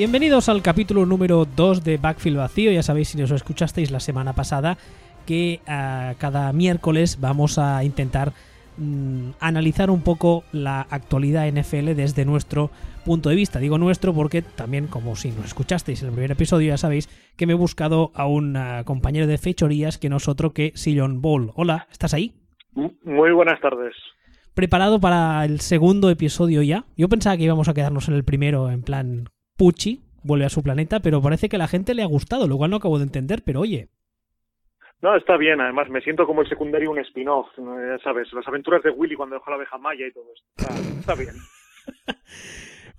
[0.00, 2.72] Bienvenidos al capítulo número 2 de Backfield Vacío.
[2.72, 4.78] Ya sabéis, si nos escuchasteis la semana pasada,
[5.26, 8.32] que uh, cada miércoles vamos a intentar
[8.78, 12.70] mm, analizar un poco la actualidad NFL desde nuestro
[13.04, 13.58] punto de vista.
[13.58, 17.46] Digo nuestro porque también, como si nos escuchasteis en el primer episodio, ya sabéis que
[17.46, 21.20] me he buscado a un uh, compañero de fechorías que no es otro que Sillon
[21.20, 21.50] Ball.
[21.56, 22.32] Hola, ¿estás ahí?
[22.72, 23.92] Muy buenas tardes.
[24.54, 26.86] ¿Preparado para el segundo episodio ya?
[26.96, 29.28] Yo pensaba que íbamos a quedarnos en el primero en plan
[29.60, 32.56] Pucci, vuelve a su planeta, pero parece que a la gente le ha gustado, lo
[32.56, 33.90] cual no acabo de entender, pero oye,
[35.02, 35.60] no, está bien.
[35.60, 39.34] Además, me siento como el secundario un spin-off, ya sabes, las aventuras de Willy cuando
[39.34, 40.46] dejó la abeja maya y todo esto.
[40.56, 41.34] Está, está bien.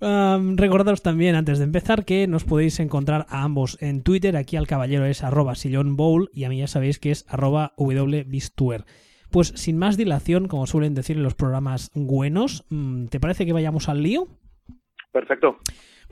[0.00, 4.36] um, recordaros también, antes de empezar, que nos podéis encontrar a ambos en Twitter.
[4.36, 7.72] Aquí al caballero es arroba sillón bowl y a mí ya sabéis que es arroba
[7.76, 8.84] wbistuer.
[9.32, 12.64] Pues sin más dilación, como suelen decir en los programas buenos,
[13.10, 14.28] ¿te parece que vayamos al lío?
[15.12, 15.58] Perfecto.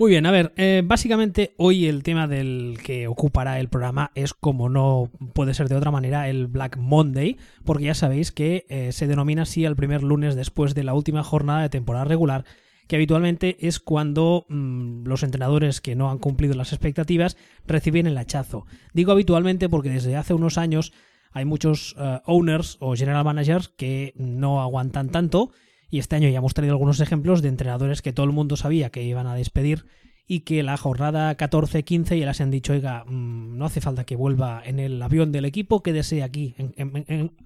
[0.00, 4.32] Muy bien, a ver, eh, básicamente hoy el tema del que ocupará el programa es,
[4.32, 8.92] como no puede ser de otra manera, el Black Monday, porque ya sabéis que eh,
[8.92, 12.46] se denomina así el primer lunes después de la última jornada de temporada regular,
[12.88, 18.16] que habitualmente es cuando mmm, los entrenadores que no han cumplido las expectativas reciben el
[18.16, 18.64] hachazo.
[18.94, 20.94] Digo habitualmente porque desde hace unos años
[21.30, 25.50] hay muchos uh, owners o general managers que no aguantan tanto
[25.90, 28.90] y este año ya hemos tenido algunos ejemplos de entrenadores que todo el mundo sabía
[28.90, 29.86] que iban a despedir
[30.26, 34.14] y que la jornada 14-15 ya les han dicho, oiga, mmm, no hace falta que
[34.14, 36.54] vuelva en el avión del equipo, quédese aquí,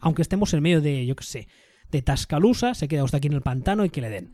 [0.00, 1.49] aunque estemos en medio de, yo qué sé,
[1.91, 4.33] de Tascalusa, se queda usted aquí en el pantano y que le den.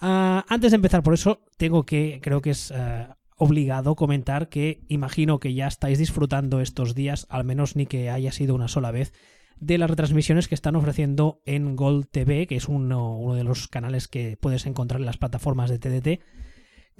[0.00, 4.80] Uh, antes de empezar por eso, tengo que, creo que es uh, obligado comentar que
[4.88, 8.90] imagino que ya estáis disfrutando estos días, al menos ni que haya sido una sola
[8.90, 9.12] vez,
[9.60, 14.08] de las retransmisiones que están ofreciendo en Gold TV, que es uno, de los canales
[14.08, 16.22] que puedes encontrar en las plataformas de TDT,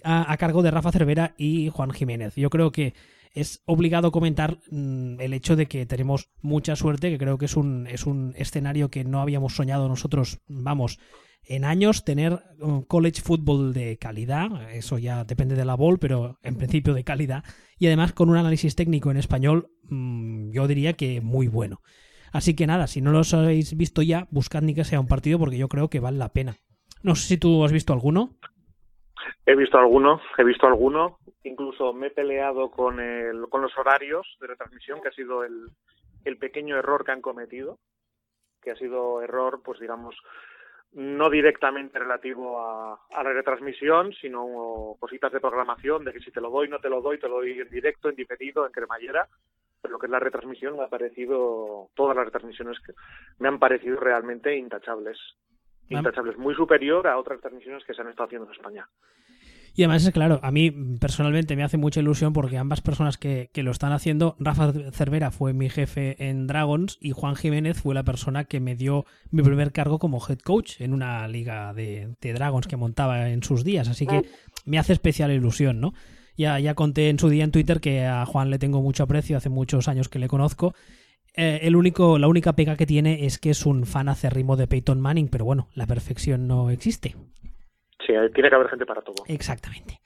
[0.05, 2.35] a, cargo de Rafa Cervera y Juan Jiménez.
[2.37, 2.95] Yo creo que
[3.33, 7.57] es obligado comentar mmm, el hecho de que tenemos mucha suerte, que creo que es
[7.57, 10.99] un, es un escenario que no habíamos soñado nosotros, vamos,
[11.49, 12.43] en años tener
[12.89, 17.45] college football de calidad, eso ya depende de la ball, pero en principio de calidad,
[17.79, 21.83] y además con un análisis técnico en español, mmm, yo diría que muy bueno.
[22.37, 25.39] Así que nada, si no los habéis visto ya, buscad ni que sea un partido
[25.39, 26.57] porque yo creo que vale la pena.
[27.03, 28.37] No sé si tú has visto alguno.
[29.47, 31.19] He visto alguno, he visto alguno.
[31.45, 35.71] Incluso me he peleado con, el, con los horarios de retransmisión, que ha sido el,
[36.27, 37.79] el pequeño error que han cometido,
[38.61, 40.15] que ha sido error, pues digamos,
[40.93, 46.43] no directamente relativo a, a, la retransmisión, sino cositas de programación, de que si te
[46.43, 49.27] lo doy, no te lo doy, te lo doy en directo, en diferido, en cremallera
[49.85, 52.93] lo que es la retransmisión me ha parecido, todas las retransmisiones que
[53.39, 55.19] me han parecido realmente intachables.
[55.89, 58.89] Intachables, muy superior a otras transmisiones que se han estado haciendo en España.
[59.77, 63.51] Y además es claro, a mí personalmente me hace mucha ilusión porque ambas personas que,
[63.53, 67.95] que, lo están haciendo, Rafa Cervera fue mi jefe en Dragons y Juan Jiménez fue
[67.95, 72.17] la persona que me dio mi primer cargo como head coach en una liga de,
[72.23, 73.89] de Dragons que montaba en sus días.
[73.89, 74.23] Así que
[74.65, 75.93] me hace especial ilusión, ¿no?
[76.37, 79.37] Ya, ya conté en su día en Twitter que a Juan le tengo mucho aprecio,
[79.37, 80.75] hace muchos años que le conozco.
[81.35, 84.67] Eh, el único, la única pega que tiene es que es un fan acérrimo de
[84.67, 87.15] Peyton Manning, pero bueno, la perfección no existe.
[88.07, 89.25] Sí, tiene que haber gente para todo.
[89.27, 90.01] Exactamente.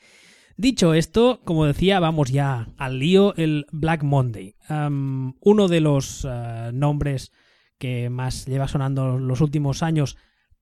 [0.57, 4.57] Dicho esto, como decía, vamos ya al lío, el Black Monday.
[4.69, 7.33] Um, uno de los uh, nombres
[7.79, 10.19] que más lleva sonando los últimos años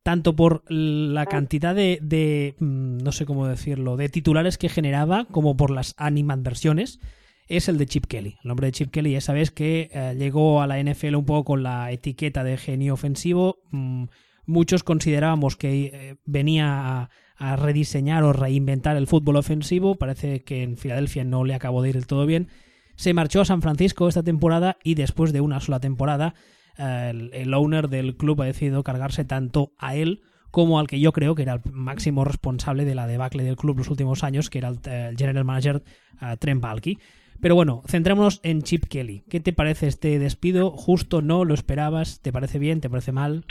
[0.09, 5.55] tanto por la cantidad de, de, no sé cómo decirlo, de titulares que generaba, como
[5.55, 6.99] por las animadversiones,
[7.47, 8.39] es el de Chip Kelly.
[8.43, 11.45] El nombre de Chip Kelly ya sabes que eh, llegó a la NFL un poco
[11.45, 13.59] con la etiqueta de genio ofensivo.
[13.71, 14.05] Mm,
[14.47, 19.97] muchos considerábamos que eh, venía a, a, rediseñar o reinventar el fútbol ofensivo.
[19.97, 22.49] Parece que en Filadelfia no le acabó de ir del todo bien.
[22.97, 26.33] Se marchó a San Francisco esta temporada y después de una sola temporada
[26.78, 31.13] el, el, owner del club ha decidido cargarse tanto a él como al que yo
[31.13, 34.59] creo que era el máximo responsable de la debacle del club los últimos años, que
[34.59, 35.83] era el, el general manager
[36.22, 36.98] uh, Trent Balky.
[37.41, 39.22] Pero bueno, centrémonos en Chip Kelly.
[39.30, 40.71] ¿Qué te parece este despido?
[40.71, 41.45] ¿Justo no?
[41.45, 42.21] ¿Lo esperabas?
[42.22, 42.80] ¿Te parece bien?
[42.80, 43.45] ¿Te parece mal?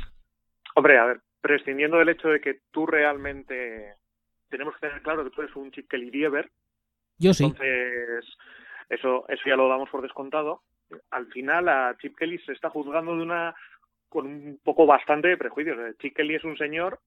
[0.75, 3.95] Hombre, a ver, prescindiendo del hecho de que tú realmente
[4.50, 6.51] tenemos que tener claro que tú eres un Chip Kelly Diever.
[7.18, 7.45] Yo sí.
[7.45, 8.25] Entonces,
[8.89, 10.63] eso, eso ya lo damos por descontado
[11.12, 13.56] al final a Chip Kelly se está juzgando de una
[14.10, 15.78] con un poco bastante de prejuicios.
[15.98, 17.00] Chip Kelly es un señor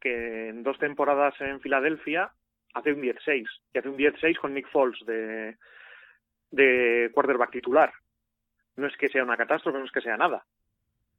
[0.00, 2.30] que en dos temporadas en Filadelfia
[2.74, 5.56] hace un 10-6 y hace un 10-6 con Nick Foles de,
[6.50, 7.92] de quarterback titular.
[8.76, 10.44] No es que sea una catástrofe, no es que sea nada.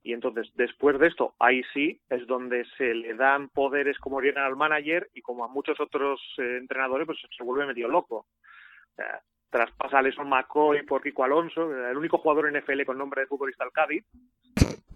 [0.02, 4.54] Y entonces, después de esto, ahí sí es donde se le dan poderes como general
[4.54, 8.18] manager y como a muchos otros eh, entrenadores, pues se vuelve medio loco.
[8.18, 9.20] O sea,
[9.56, 13.26] traspasa a Leson McCoy por Kiko Alonso, el único jugador en FL con nombre de
[13.26, 14.04] futbolista al Cádiz,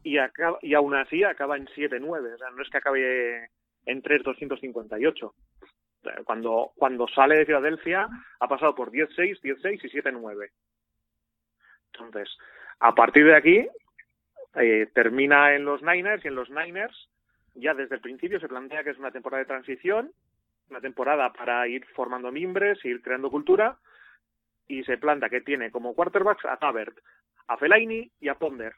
[0.03, 2.35] y, acaba, aún así acaba en 7-9.
[2.35, 3.49] O sea, no es que acabe
[3.87, 5.33] en 3-258.
[6.25, 8.07] Cuando, cuando sale de Filadelfia
[8.39, 10.51] ha pasado por 10-6, 10-6 y 7-9.
[11.95, 12.29] Entonces,
[12.81, 13.67] a partir de aquí,
[14.57, 17.09] eh, termina en los Niners y en los Niners
[17.55, 20.13] ya desde el principio se plantea que es una temporada de transición,
[20.69, 23.79] una temporada para ir formando mimbres, ir creando cultura
[24.71, 26.97] y se planta que tiene como quarterbacks a Tabert,
[27.49, 28.73] a Fellaini y a Ponder.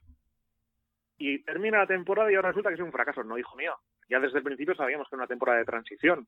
[1.18, 3.22] Y termina la temporada y ahora resulta que es un fracaso.
[3.22, 3.76] No, hijo mío.
[4.08, 6.26] Ya desde el principio sabíamos que era una temporada de transición.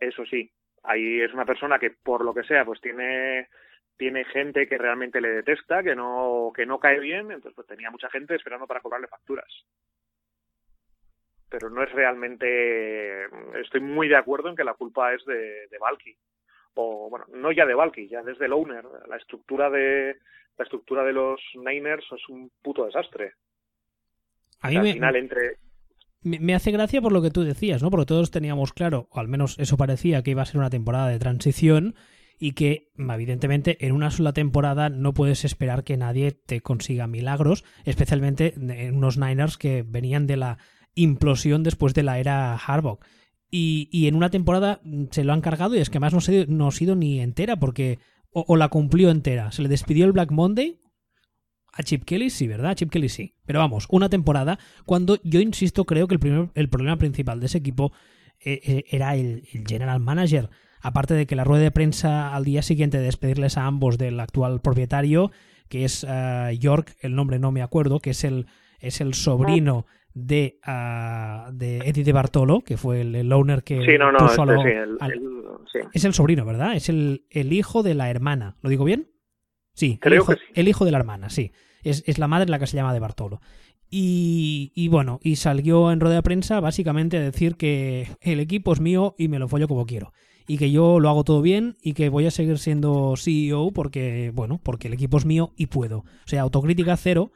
[0.00, 0.50] Eso sí,
[0.82, 3.48] ahí es una persona que por lo que sea pues tiene
[3.96, 7.90] tiene gente que realmente le detesta, que no, que no cae bien, entonces pues tenía
[7.90, 9.48] mucha gente esperando para cobrarle facturas.
[11.48, 13.24] Pero no es realmente,
[13.58, 16.14] estoy muy de acuerdo en que la culpa es de, de Valky.
[16.76, 18.84] O bueno, no ya de Valky, ya desde el owner.
[19.08, 20.16] La estructura de,
[20.56, 23.32] la estructura de los Niners es un puto desastre.
[24.60, 25.58] A mí al final entre
[26.26, 27.90] me hace gracia por lo que tú decías, ¿no?
[27.90, 31.08] Porque todos teníamos claro, o al menos eso parecía, que iba a ser una temporada
[31.08, 31.94] de transición
[32.38, 37.64] y que evidentemente en una sola temporada no puedes esperar que nadie te consiga milagros,
[37.84, 40.58] especialmente en unos Niners que venían de la
[40.94, 42.98] implosión después de la era Harbaugh.
[43.50, 46.68] Y, en una temporada se lo han cargado y es que más no, se, no
[46.68, 47.98] ha sido ni entera porque
[48.30, 49.52] o, la cumplió entera.
[49.52, 50.80] Se le despidió el Black Monday
[51.72, 52.74] a Chip Kelly, sí, ¿verdad?
[52.74, 53.34] Chip Kelly sí.
[53.46, 57.46] Pero vamos, una temporada cuando yo insisto, creo que el, primer, el problema principal de
[57.46, 57.92] ese equipo
[58.40, 60.50] eh, eh, era el, el, general manager
[60.86, 64.20] aparte de que la rueda de prensa al día siguiente de despedirles a ambos del
[64.20, 65.32] actual propietario,
[65.68, 68.46] que es eh, York, el nombre no me acuerdo, que es el,
[68.80, 73.98] es el sobrino de, uh, de Eddie de Bartolo, que fue el, owner que sí,
[73.98, 76.74] no, no, puso este Es el sobrino, ¿verdad?
[76.74, 78.56] Es el, el, hijo de la hermana.
[78.62, 79.10] ¿Lo digo bien?
[79.74, 80.44] Sí, Creo el, hijo, que sí.
[80.54, 81.52] el hijo de la hermana, sí.
[81.82, 83.40] Es, es la madre la que se llama de Bartolo.
[83.90, 88.72] Y, y, bueno, y salió en rueda de prensa básicamente a decir que el equipo
[88.72, 90.12] es mío y me lo follo como quiero
[90.46, 94.30] y que yo lo hago todo bien y que voy a seguir siendo CEO porque,
[94.34, 95.98] bueno, porque el equipo es mío y puedo.
[95.98, 97.32] O sea, autocrítica cero.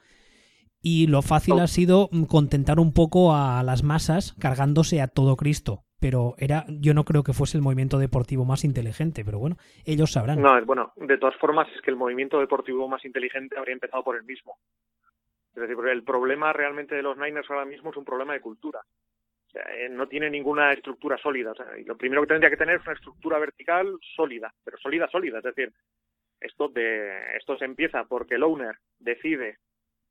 [0.83, 1.63] Y lo fácil Oh.
[1.63, 5.85] ha sido mm, contentar un poco a las masas cargándose a todo Cristo.
[6.01, 10.13] Pero era, yo no creo que fuese el movimiento deportivo más inteligente, pero bueno, ellos
[10.13, 10.41] sabrán.
[10.41, 14.03] No, es bueno, de todas formas es que el movimiento deportivo más inteligente habría empezado
[14.03, 14.57] por el mismo.
[15.55, 18.81] Es decir, el problema realmente de los Niners ahora mismo es un problema de cultura.
[19.49, 21.51] O sea, eh, no tiene ninguna estructura sólida.
[21.51, 24.79] O sea, y lo primero que tendría que tener es una estructura vertical sólida, pero
[24.79, 25.39] sólida, sólida.
[25.39, 25.73] Es decir,
[26.41, 29.59] esto, de, esto se empieza porque el owner decide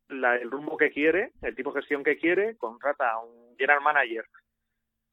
[0.09, 3.81] la, el rumbo que quiere, el tipo de gestión que quiere, contrata a un general
[3.81, 4.25] manager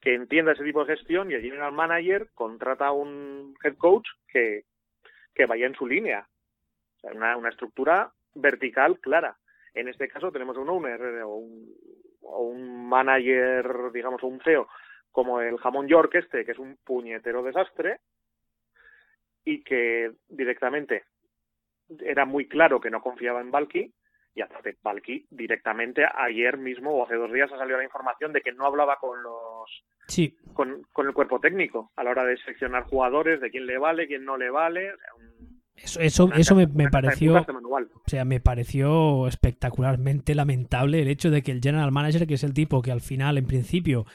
[0.01, 4.07] que entienda ese tipo de gestión y el general manager contrata a un head coach
[4.29, 4.65] que,
[5.35, 6.29] que vaya en su línea.
[7.03, 9.37] Una, una estructura vertical clara.
[9.75, 11.75] En este caso tenemos un owner o un,
[12.23, 14.69] o un manager, digamos, o un CEO,
[15.11, 18.01] como el jamón York este, que es un puñetero desastre,
[19.45, 21.05] y que directamente
[22.01, 23.93] era muy claro que no confiaba en Valky,
[24.37, 24.43] y
[24.83, 28.67] Valky directamente ayer mismo o hace dos días ha salido la información de que no
[28.67, 30.37] hablaba con los sí.
[30.53, 34.07] con, con el cuerpo técnico a la hora de seleccionar jugadores, de quién le vale,
[34.07, 34.93] quién no le vale.
[35.75, 37.37] Eso, eso, eso me, me pareció.
[37.37, 42.45] O sea, me pareció espectacularmente lamentable el hecho de que el general manager, que es
[42.45, 44.07] el tipo que al final, en principio,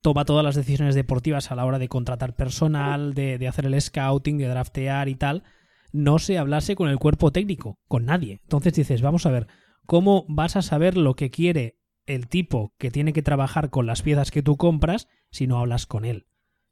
[0.00, 3.80] toma todas las decisiones deportivas a la hora de contratar personal, de, de hacer el
[3.80, 5.44] scouting, de draftear y tal,
[5.92, 8.40] no se hablase con el cuerpo técnico, con nadie.
[8.42, 9.46] Entonces dices, vamos a ver,
[9.86, 14.02] ¿cómo vas a saber lo que quiere el tipo que tiene que trabajar con las
[14.02, 16.26] piezas que tú compras si no hablas con él?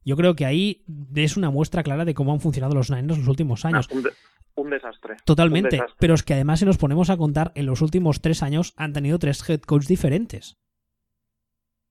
[0.05, 3.29] Yo creo que ahí es una muestra clara de cómo han funcionado los Niners los
[3.29, 3.89] últimos años.
[3.91, 4.11] Un, de-
[4.57, 5.17] un desastre.
[5.25, 5.69] Totalmente.
[5.77, 5.97] Un desastre.
[5.99, 8.93] Pero es que además, si nos ponemos a contar, en los últimos tres años han
[8.93, 10.59] tenido tres head coach diferentes.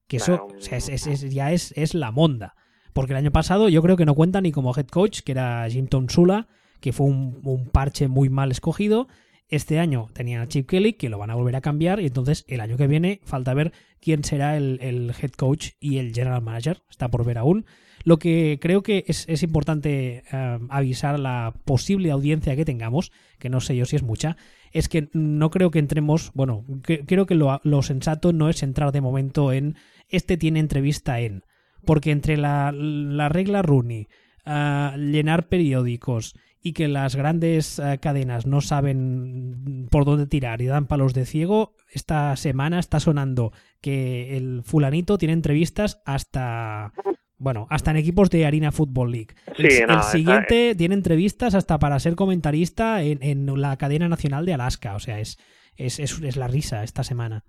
[0.06, 2.54] Que eso Claro, o sea, es- es- es- ya es, es la monda.
[2.92, 5.68] Porque el año pasado yo creo que no cuenta ni como head coach, que era
[5.68, 6.46] Jim Tonsula,
[6.80, 9.08] que fue un, parche muy mal escogido.
[9.48, 12.44] Este año tenían a Chip Kelly, que lo van a volver a cambiar, y entonces
[12.48, 16.82] el año que viene falta ver quién será el, head coach y el general manager.
[16.90, 17.66] Está por ver aún.
[18.04, 23.12] Lo que creo que es, es importante eh, avisar a la posible audiencia que tengamos,
[23.38, 24.36] que no sé yo si es mucha,
[24.72, 28.92] es que no creo que entremos, bueno, creo que lo, lo sensato no es entrar
[28.92, 29.76] de momento en
[30.08, 31.44] este tiene entrevista en,
[31.84, 34.08] porque entre la, la regla Rooney,
[34.44, 36.34] ah, llenar periódicos
[36.66, 41.26] y que las grandes eh, cadenas no saben por dónde tirar y dan palos de
[41.26, 43.52] ciego, esta semana está sonando
[43.82, 46.94] que el fulanito tiene entrevistas hasta
[47.36, 49.34] bueno, hasta en equipos de Harina Football League.
[49.58, 54.54] El, el siguiente tiene entrevistas hasta para ser comentarista en, en, la cadena nacional de
[54.54, 54.94] Alaska.
[54.94, 55.36] O sea, es,
[55.76, 57.42] es, es, es la risa esta semana.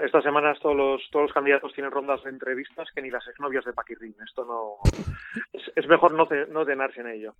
[0.00, 3.64] esta semana todos los, todos los candidatos tienen rondas de entrevistas que ni las exnovias
[3.64, 4.14] de Paquirrín.
[4.24, 4.74] Esto no.
[5.52, 7.34] Es, es mejor no, no en ello.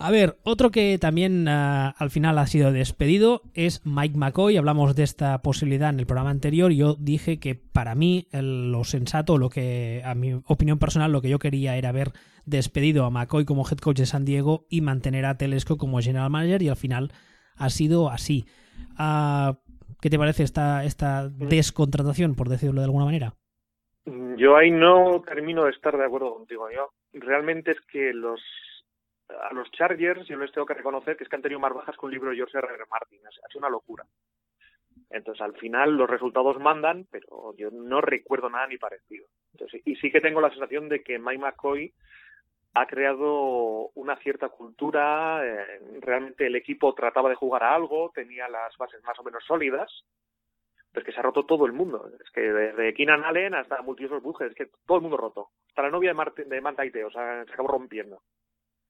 [0.00, 4.56] A ver, otro que también uh, al final ha sido despedido es Mike McCoy.
[4.56, 6.70] Hablamos de esta posibilidad en el programa anterior.
[6.70, 11.20] Yo dije que para mí el, lo sensato, lo que a mi opinión personal, lo
[11.20, 12.12] que yo quería era ver
[12.46, 16.30] despedido a McCoy como head coach de San Diego y mantener a Telesco como general
[16.30, 17.12] manager y al final
[17.56, 18.46] ha sido así.
[19.00, 19.54] Uh,
[20.00, 23.34] ¿Qué te parece esta, esta descontratación, por decirlo de alguna manera?
[24.36, 26.68] Yo ahí no termino de estar de acuerdo contigo.
[26.70, 28.40] Yo realmente es que los
[29.28, 31.96] a los Chargers yo les tengo que reconocer que es que han tenido más bajas
[31.96, 32.66] que un libro de George R.
[32.90, 33.20] Martin.
[33.26, 34.04] Ha sido una locura.
[35.10, 39.26] Entonces, al final, los resultados mandan, pero yo no recuerdo nada ni parecido.
[39.52, 41.92] Entonces, y sí que tengo la sensación de que Mike McCoy
[42.74, 45.40] ha creado una cierta cultura.
[45.44, 49.44] Eh, realmente el equipo trataba de jugar a algo, tenía las bases más o menos
[49.44, 50.04] sólidas.
[50.92, 52.10] Pero es que se ha roto todo el mundo.
[52.22, 55.48] Es que desde Keenan Allen hasta Multiusos Bujes, es que todo el mundo roto.
[55.68, 56.48] Hasta la novia de, Martin,
[56.92, 58.22] de o sea, se acabó rompiendo.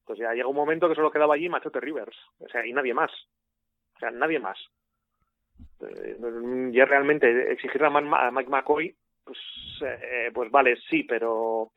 [0.08, 2.94] Pues ya llega un momento que solo quedaba allí Machote Rivers, o sea, y nadie
[2.94, 3.10] más.
[3.94, 4.56] O sea, nadie más.
[5.82, 6.16] Eh,
[6.72, 7.90] ya realmente exigir a
[8.30, 9.38] Mike McCoy, pues,
[9.82, 11.72] eh, pues vale, sí, pero,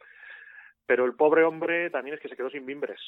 [0.85, 3.01] pero el pobre hombre también es que se quedó sin mimbres.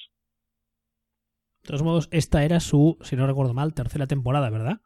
[1.61, 4.81] De todos modos, esta era su, si no recuerdo mal, tercera temporada, ¿verdad?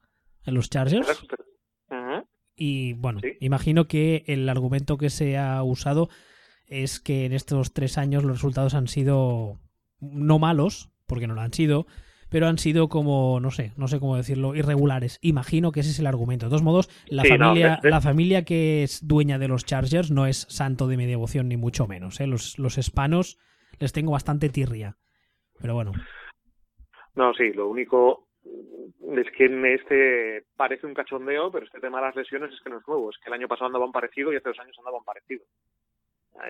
[0.45, 1.23] En los Chargers.
[1.89, 2.27] Uh -huh.
[2.55, 3.37] Y bueno, ¿Sí?
[3.39, 6.09] imagino que el argumento que se ha usado
[6.67, 9.59] es que en estos tres años los resultados han sido
[9.99, 11.85] no malos, porque no lo han sido,
[12.29, 15.19] pero han sido como, no sé, no sé cómo decirlo, irregulares.
[15.21, 16.45] Imagino que ese es el argumento.
[16.45, 20.11] De todos modos, la, sí, familia, no, la familia que es dueña de los Chargers
[20.11, 22.19] no es santo de mi devoción, ni mucho menos.
[22.19, 22.27] ¿eh?
[22.27, 23.39] Los, los hispanos
[23.79, 24.97] les tengo bastante tirria.
[25.59, 25.91] Pero bueno.
[27.15, 28.27] No, sí, lo único
[29.15, 32.69] es que en este parece un cachondeo, pero este tema de las lesiones es que
[32.69, 33.09] no es nuevo.
[33.09, 35.45] Es que el año pasado andaban parecido y hace dos años andaban parecido.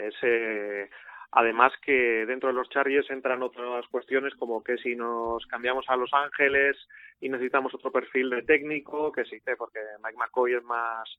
[0.02, 0.90] Ese
[1.32, 5.98] Además que dentro de los Chargers entran otras cuestiones como que si nos cambiamos a
[5.98, 6.78] Los Ángeles
[7.20, 11.10] y necesitamos otro perfil de técnico, que sí, porque Mike McCoy es más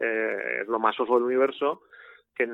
[0.00, 1.82] eh, es lo más oso del universo,
[2.34, 2.48] que,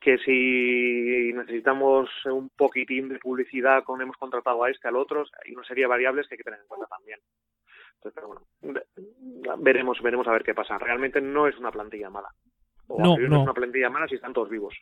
[0.00, 5.54] que si necesitamos un poquitín de publicidad con hemos contratado a este, al otro, hay
[5.54, 7.20] una serie de variables que hay que tener en cuenta también.
[7.94, 10.78] Entonces, pero bueno, veremos, veremos a ver qué pasa.
[10.78, 12.30] Realmente no es una plantilla mala.
[12.88, 13.28] O no, no.
[13.28, 14.74] no es una plantilla mala si están todos vivos.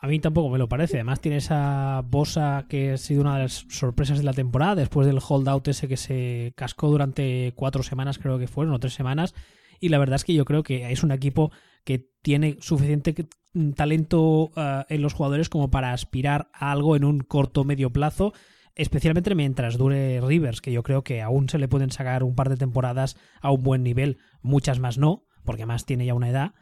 [0.00, 0.96] A mí tampoco me lo parece.
[0.98, 5.06] Además tiene esa Bosa que ha sido una de las sorpresas de la temporada, después
[5.06, 9.34] del holdout ese que se cascó durante cuatro semanas, creo que fueron, o tres semanas.
[9.80, 11.50] Y la verdad es que yo creo que es un equipo
[11.84, 13.28] que tiene suficiente
[13.74, 18.32] talento uh, en los jugadores como para aspirar a algo en un corto medio plazo,
[18.76, 22.50] especialmente mientras dure Rivers, que yo creo que aún se le pueden sacar un par
[22.50, 26.54] de temporadas a un buen nivel, muchas más no, porque más tiene ya una edad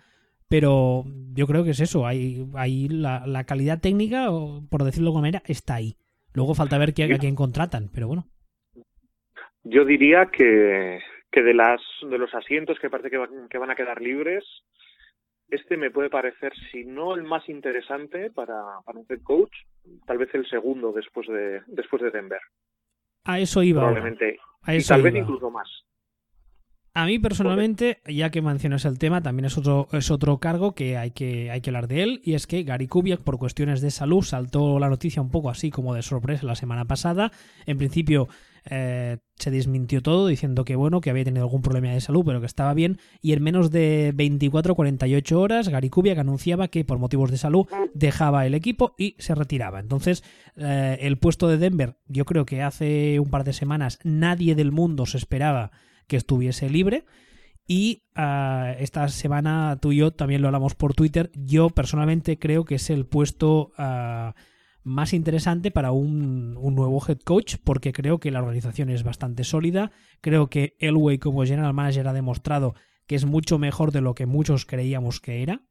[0.48, 4.28] pero yo creo que es eso, hay, hay la, la, calidad técnica,
[4.70, 5.96] por decirlo de alguna manera, está ahí.
[6.32, 8.26] Luego falta ver quién, a quién contratan, pero bueno.
[9.64, 11.00] Yo diría que,
[11.32, 14.44] que de, las, de los asientos que parece que, van, que van a quedar libres,
[15.48, 19.52] este me puede parecer, si no el más interesante para, para un head coach,
[20.06, 22.40] tal vez el segundo después de, después de Denver.
[23.24, 23.80] A eso iba.
[23.80, 24.38] Probablemente.
[24.62, 25.10] A eso y tal iba.
[25.10, 25.68] vez incluso más.
[26.96, 30.96] A mí personalmente, ya que mencionas el tema, también es otro, es otro cargo que
[30.96, 33.90] hay, que hay que hablar de él, y es que Gary Kubiak, por cuestiones de
[33.90, 37.32] salud, saltó la noticia un poco así como de sorpresa la semana pasada.
[37.66, 38.28] En principio
[38.64, 42.40] eh, se desmintió todo diciendo que bueno, que había tenido algún problema de salud, pero
[42.40, 47.30] que estaba bien, y en menos de 24-48 horas, Gary Kubiak anunciaba que por motivos
[47.30, 49.80] de salud dejaba el equipo y se retiraba.
[49.80, 50.24] Entonces,
[50.56, 54.72] eh, el puesto de Denver, yo creo que hace un par de semanas nadie del
[54.72, 55.72] mundo se esperaba
[56.06, 57.04] que estuviese libre.
[57.66, 61.30] Y uh, esta semana tú y yo también lo hablamos por Twitter.
[61.34, 64.32] Yo personalmente creo que es el puesto uh,
[64.84, 69.90] más interesante para un, nuevo head coach porque creo que la organización es bastante sólida.
[70.20, 72.74] Creo que Elway como general manager ha demostrado
[73.08, 75.62] que es mucho mejor de lo que muchos creíamos que era.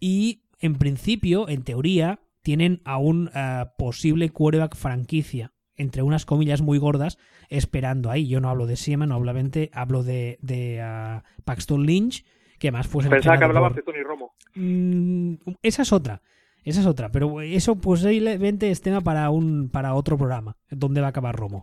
[0.00, 6.62] Y en principio, en teoría, tienen a un uh, posible quarterback franquicia entre unas comillas
[6.62, 8.26] muy gordas, esperando ahí.
[8.26, 12.24] Yo no hablo de Siemen, obviamente hablo de, de uh, Paxton Lynch,
[12.58, 14.34] que más fue Pensaba que hablabas de Tony Romo.
[14.54, 16.22] Mm, esa es otra.
[16.64, 21.08] Esa es otra, pero eso posiblemente es tema para un para otro programa, donde va
[21.08, 21.62] a acabar Romo.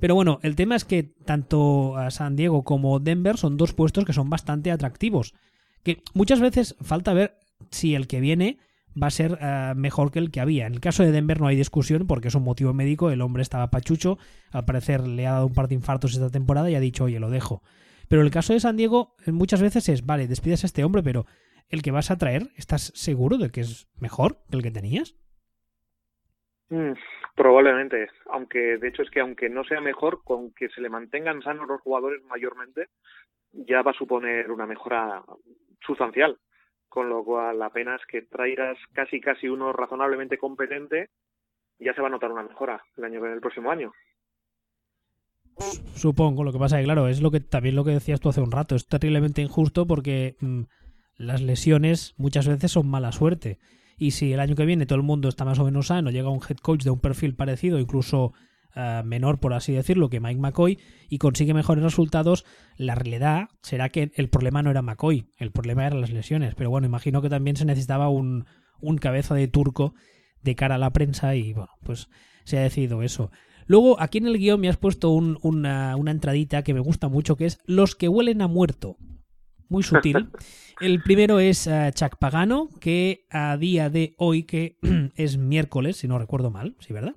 [0.00, 4.12] Pero bueno, el tema es que tanto San Diego como Denver son dos puestos que
[4.12, 5.34] son bastante atractivos.
[5.84, 7.38] Que muchas veces falta ver
[7.70, 8.58] si el que viene
[9.00, 10.66] va a ser eh, mejor que el que había.
[10.66, 13.42] En el caso de Denver no hay discusión porque es un motivo médico, el hombre
[13.42, 14.18] estaba pachucho,
[14.52, 17.20] al parecer le ha dado un par de infartos esta temporada y ha dicho, oye,
[17.20, 17.62] lo dejo.
[18.08, 21.02] Pero el caso de San Diego eh, muchas veces es, vale, despides a este hombre,
[21.02, 21.26] pero
[21.68, 25.16] el que vas a traer, ¿estás seguro de que es mejor que el que tenías?
[26.68, 26.92] Mm,
[27.36, 31.42] probablemente, aunque de hecho es que aunque no sea mejor, con que se le mantengan
[31.42, 32.88] sanos los jugadores mayormente,
[33.52, 35.22] ya va a suponer una mejora
[35.84, 36.38] sustancial
[36.90, 41.08] con lo cual apenas que traigas casi casi uno razonablemente competente,
[41.78, 43.92] ya se va a notar una mejora el año el próximo año.
[45.94, 48.28] Supongo, lo que pasa es que claro, es lo que también lo que decías tú
[48.28, 50.62] hace un rato, es terriblemente injusto porque mm,
[51.16, 53.58] las lesiones muchas veces son mala suerte.
[53.96, 56.30] Y si el año que viene todo el mundo está más o menos sano, llega
[56.30, 58.32] un head coach de un perfil parecido, incluso
[58.74, 62.44] eh, menor, por así decirlo, que Mike McCoy y consigue mejores resultados,
[62.76, 66.54] la realidad será que el problema no era McCoy, el problema eran las lesiones.
[66.54, 68.46] Pero bueno, imagino que también se necesitaba un,
[68.80, 69.94] un cabeza de turco
[70.42, 72.08] de cara a la prensa y bueno, pues
[72.44, 73.30] se ha decidido eso.
[73.66, 77.36] Luego, aquí en el guion me has puesto una, una entradita que me gusta mucho,
[77.36, 78.96] que es Los que huelen a muerto.
[79.68, 80.28] Muy sutil.
[80.80, 84.78] El primero es uh, Chuck Pagano, que a día de hoy, que
[85.14, 87.14] es miércoles, si no recuerdo mal, ¿sí, verdad?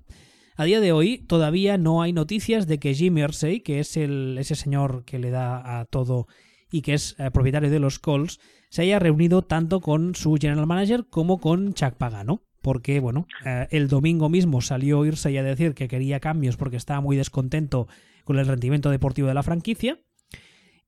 [0.55, 4.55] A día de hoy todavía no hay noticias de que Jim Irsay, que es ese
[4.55, 6.27] señor que le da a todo
[6.71, 10.67] y que es eh, propietario de los Colts, se haya reunido tanto con su general
[10.67, 12.43] manager como con Chuck Pagano.
[12.61, 17.01] Porque, bueno, eh, el domingo mismo salió Irsay a decir que quería cambios porque estaba
[17.01, 17.87] muy descontento
[18.23, 19.99] con el rendimiento deportivo de la franquicia.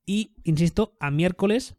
[0.06, 1.76] Y, insisto, a miércoles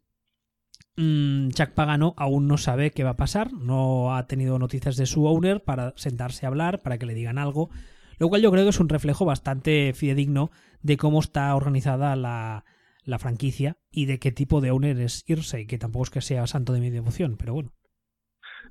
[0.97, 5.05] Mm, Chuck Pagano aún no sabe qué va a pasar, no ha tenido noticias de
[5.05, 7.69] su owner para sentarse a hablar, para que le digan algo,
[8.19, 10.49] lo cual yo creo que es un reflejo bastante fidedigno
[10.81, 12.63] de cómo está organizada la,
[13.19, 16.73] franquicia y de qué tipo de owner es Irsay, que tampoco es que sea santo
[16.73, 17.71] de mi devoción, pero bueno.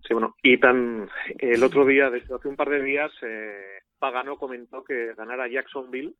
[0.06, 1.08] Sí, bueno, y tan
[1.38, 5.48] el otro día, desde hace un par de días, eh, Pagano comentó que ganar a
[5.48, 6.14] Jacksonville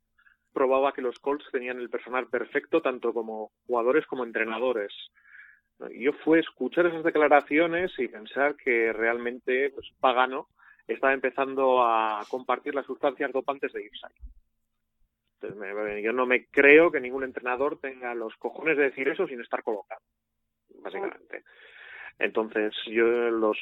[0.55, 4.92] probaba que los Colts tenían el personal perfecto, tanto como jugadores como entrenadores.
[5.95, 10.49] Yo fue escuchar esas declaraciones y pensar que realmente pues, Pagano
[10.87, 14.12] estaba empezando a compartir las sustancias dopantes de Ipsai.
[16.03, 19.62] yo no me creo que ningún entrenador tenga los cojones de decir eso sin estar
[19.62, 20.01] colocado,
[20.83, 21.43] básicamente.
[22.19, 23.59] Entonces, yo los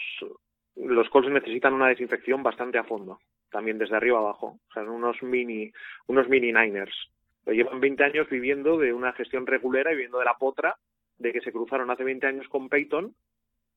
[0.76, 4.58] los Colts necesitan una desinfección bastante a fondo, también desde arriba abajo.
[4.68, 5.72] O sea, unos mini
[6.06, 7.10] unos mini Niners.
[7.46, 10.76] Llevan 20 años viviendo de una gestión regulera y viviendo de la potra
[11.18, 13.14] de que se cruzaron hace 20 años con Peyton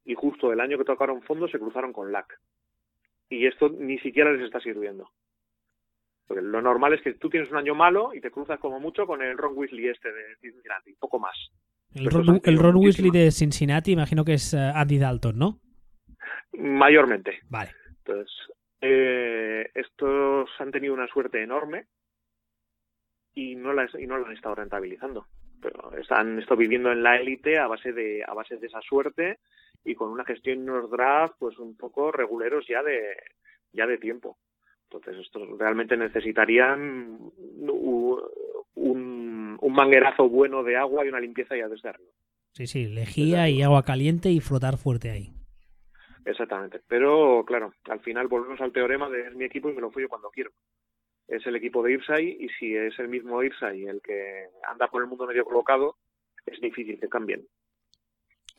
[0.05, 2.39] y justo el año que tocaron fondo se cruzaron con Lack.
[3.29, 5.11] Y esto ni siquiera les está sirviendo.
[6.25, 9.05] Porque lo normal es que tú tienes un año malo y te cruzas como mucho
[9.05, 11.35] con el Ron Weasley este de Cincinnati, poco más.
[11.93, 15.59] El, Ron, Weasley de Cincinnati imagino que es uh, Andy Dalton, ¿no?
[16.53, 17.39] Mayormente.
[17.49, 17.71] Vale.
[17.99, 18.31] Entonces,
[18.81, 21.85] eh, estos han tenido una suerte enorme
[23.33, 25.27] y no la, y no la han estado rentabilizando
[25.61, 29.39] pero están esto viviendo en la élite a base de a base de esa suerte
[29.83, 33.17] y con una gestión en los draft pues un poco reguleros ya de
[33.73, 34.37] ya de tiempo.
[34.83, 37.17] Entonces estos realmente necesitarían
[38.75, 42.11] un, un manguerazo bueno de agua y una limpieza ya desde arriba
[42.57, 45.29] sí sí lejía y agua caliente y frotar fuerte ahí.
[46.25, 46.81] Exactamente.
[46.87, 50.03] Pero claro al final volvemos al teorema de es mi equipo y me lo fui
[50.03, 50.51] yo cuando quiero
[51.27, 55.01] es el equipo de Irsay y si es el mismo Irsay el que anda por
[55.01, 55.97] el mundo medio colocado,
[56.45, 57.45] es difícil que cambien.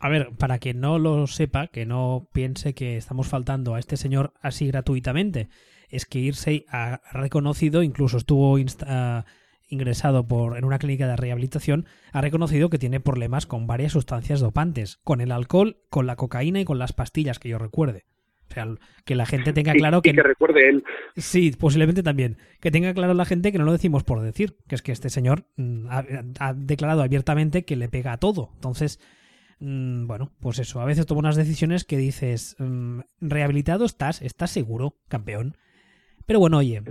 [0.01, 3.97] A ver, para que no lo sepa, que no piense que estamos faltando a este
[3.97, 5.49] señor así gratuitamente,
[5.89, 9.25] es que Irsay ha reconocido, incluso estuvo ah,
[9.67, 14.41] ingresado por, en una clínica de rehabilitación, ha reconocido que tiene problemas con varias sustancias
[14.41, 18.05] dopantes, con el alcohol, con la cocaína y con las pastillas, que yo recuerde.
[18.51, 18.67] O sea,
[19.05, 20.13] que la gente tenga claro que...
[20.13, 20.85] que recuerde él.
[21.17, 22.39] Sí, posiblemente también.
[22.61, 25.11] Que tenga claro la gente que no lo decimos por decir, que es que este
[25.11, 25.87] señor mm,
[26.39, 28.51] ha, declarado abiertamente que le pega a todo.
[28.55, 29.01] Entonces,
[29.61, 34.51] mm, bueno, pues eso, a veces toma unas decisiones que dices, mm, rehabilitado estás, estás
[34.51, 35.57] seguro, campeón.
[36.27, 36.83] Pero bueno, oye,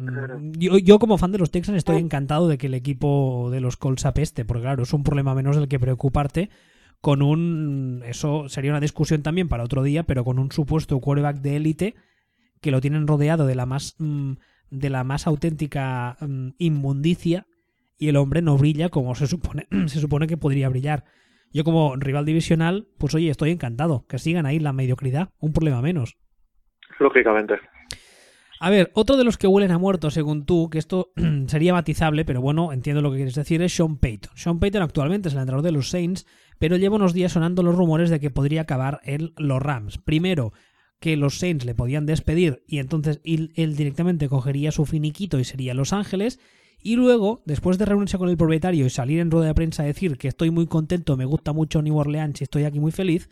[0.58, 3.78] yo, yo, como fan de los Texans estoy encantado de que el equipo de los
[3.78, 6.50] Colts apeste, porque claro, es un problema menos del que preocuparte
[7.01, 8.03] con un.
[8.05, 11.95] Eso sería una discusión también para otro día, pero con un supuesto quarterback de élite
[12.62, 13.95] que lo tienen rodeado de la más.
[13.99, 14.33] Mm,
[14.69, 17.47] de la más auténtica mm, inmundicia
[17.97, 21.05] y el hombre no brilla como se supone, se supone que podría brillar.
[21.53, 24.05] Yo como rival divisional, pues oye, estoy encantado.
[24.07, 26.17] Que sigan ahí la mediocridad, un problema menos.
[26.99, 27.55] Lógicamente.
[28.60, 31.12] A ver, otro de los que huelen a muerto, según tú, que esto
[31.47, 34.36] sería matizable, pero bueno, entiendo lo que quieres decir, es Sean Payton.
[34.36, 36.25] Sean Payton actualmente es el entrenador de los Saints,
[36.60, 39.98] pero lleva unos días sonando los rumores de que podría acabar en los Rams.
[39.98, 40.54] Primero,
[41.00, 45.74] que los Saints le podían despedir y entonces él, directamente cogería su finiquito y sería
[45.74, 46.39] Los Ángeles.
[46.82, 49.88] Y luego, después de reunirse con el propietario y salir en rueda de prensa a
[49.88, 53.30] decir que estoy muy contento, me gusta mucho New Orleans y estoy aquí muy feliz,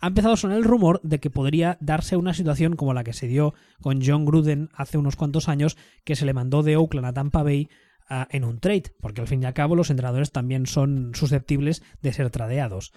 [0.00, 3.12] ha empezado a sonar el rumor de que podría darse una situación como la que
[3.12, 7.06] se dio con John Gruden hace unos cuantos años, que se le mandó de Oakland
[7.06, 7.68] a Tampa Bay
[8.30, 12.12] en un trade, porque al fin y al cabo los entrenadores también son susceptibles de
[12.12, 12.92] ser tradeados.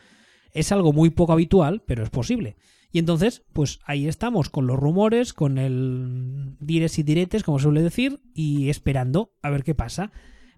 [0.53, 2.55] Es algo muy poco habitual, pero es posible.
[2.91, 7.81] Y entonces, pues ahí estamos, con los rumores, con el dires y diretes, como suele
[7.81, 10.11] decir, y esperando a ver qué pasa.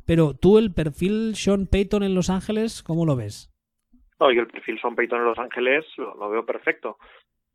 [0.06, 3.52] Pero tú, el perfil Sean Payton en Los Ángeles, ¿cómo lo ves?
[4.20, 6.98] No, yo el perfil Sean Payton en Los Ángeles lo, veo perfecto.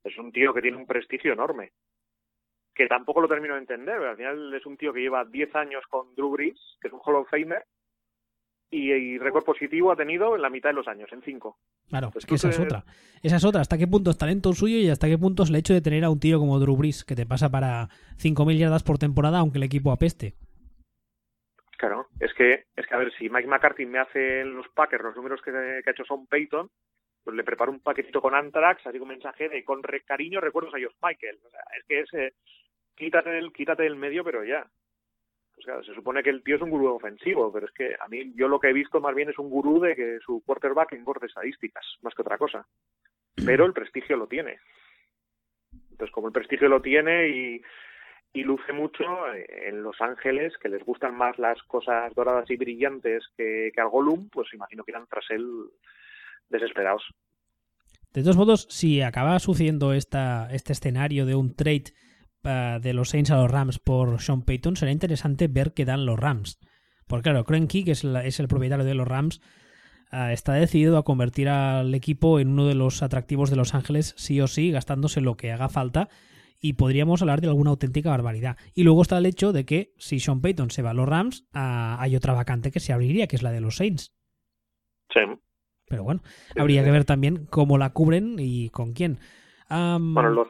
[0.03, 1.73] Es un tío que tiene un prestigio enorme.
[2.81, 3.97] Que tampoco lo termino de entender.
[3.97, 7.01] Al final es un tío que lleva 10 años con Drew Brees, que es un
[7.05, 7.63] Hall of Famer,
[8.71, 11.59] y, récord positivo ha tenido en la mitad de los años, en 5.
[11.91, 12.85] Claro, es que esa es otra.
[13.23, 13.61] Esa es otra.
[13.61, 16.05] ¿Hasta qué punto es talento suyo y hasta qué punto es el hecho de tener
[16.05, 19.59] a un tío como Drew Brees, que te pasa para 5.000 yardas por temporada, aunque
[19.59, 20.33] el equipo apeste?
[21.77, 25.05] Claro, es que, es que a ver, si Mike McCarthy me hace en los Packers
[25.05, 26.71] los números que, ha hecho Son Payton,
[27.25, 30.79] pues le preparo un paquetito con Anthrax, así un mensaje de con cariño recuerdos a
[30.79, 31.39] ellos Michael.
[31.45, 32.35] O sea, es que es,
[33.01, 34.67] quítate, el, quítate del medio, pero ya.
[35.55, 38.09] Pues claro, se supone que el tío es un gurú ofensivo, pero es que a
[38.09, 40.93] mí yo lo que he visto más bien es un gurú de que su quarterback
[40.93, 42.67] engorde estadísticas, más que otra cosa.
[43.45, 44.59] Pero el prestigio lo tiene.
[45.91, 47.63] Entonces, como el prestigio lo tiene y
[48.33, 49.05] y luce mucho
[49.67, 53.89] en Los Ángeles, que les gustan más las cosas doradas y brillantes que, que al
[53.89, 55.47] Gollum, pues imagino que irán tras él
[56.49, 57.03] desesperados.
[58.13, 61.93] De todos modos, si acaba sucediendo esta, este escenario de un trade
[62.45, 66.07] eh, de los Saints a los Rams por Sean Payton, será interesante ver qué dan
[66.07, 66.59] los Rams.
[67.07, 69.41] Porque claro, Kroenke, que es, es, el propietario de los Rams,
[70.13, 74.15] eh, está decidido a convertir al equipo en uno de los atractivos de Los Ángeles,
[74.17, 76.09] sí o sí, gastándose lo que haga falta
[76.61, 78.57] y podríamos hablar de alguna auténtica barbaridad.
[78.75, 81.49] Y luego está el hecho de que si Sean Payton se va a los Rams,
[81.55, 84.15] ah, hay otra vacante que se abriría, que es la de los Saints.
[85.13, 85.21] Sí.
[85.89, 86.23] Pero bueno,
[86.57, 89.19] habría que ver también cómo la cubren y con quién.
[89.69, 90.49] Bueno, los,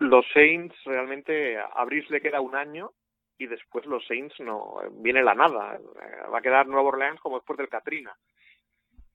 [0.00, 2.92] los Saints realmente a Brice le queda un año
[3.38, 5.78] y después los Saints no viene la nada.
[6.32, 8.12] Va a quedar Nueva Orleans como después del Katrina.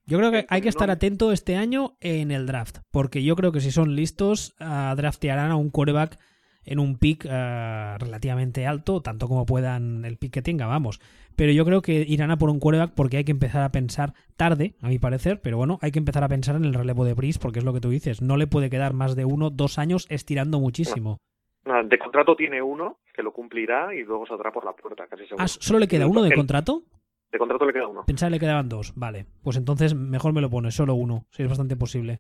[0.07, 3.51] Yo creo que hay que estar atento este año en el draft, porque yo creo
[3.51, 6.19] que si son listos, uh, draftearán a un quarterback
[6.65, 10.99] en un pick uh, relativamente alto, tanto como puedan el pick que tenga, vamos.
[11.35, 14.13] Pero yo creo que irán a por un quarterback porque hay que empezar a pensar
[14.37, 17.13] tarde, a mi parecer, pero bueno, hay que empezar a pensar en el relevo de
[17.13, 19.77] Brice, porque es lo que tú dices, no le puede quedar más de uno, dos
[19.77, 21.17] años estirando muchísimo.
[21.65, 25.43] De contrato tiene uno, que lo cumplirá y luego saldrá por la puerta, casi seguro.
[25.43, 26.83] Ah, ¿Solo le queda uno de contrato?
[27.31, 28.05] De contrato le queda uno.
[28.05, 29.25] Pensaba que le quedaban dos, vale.
[29.43, 32.19] Pues entonces mejor me lo pones, solo uno, si es bastante posible.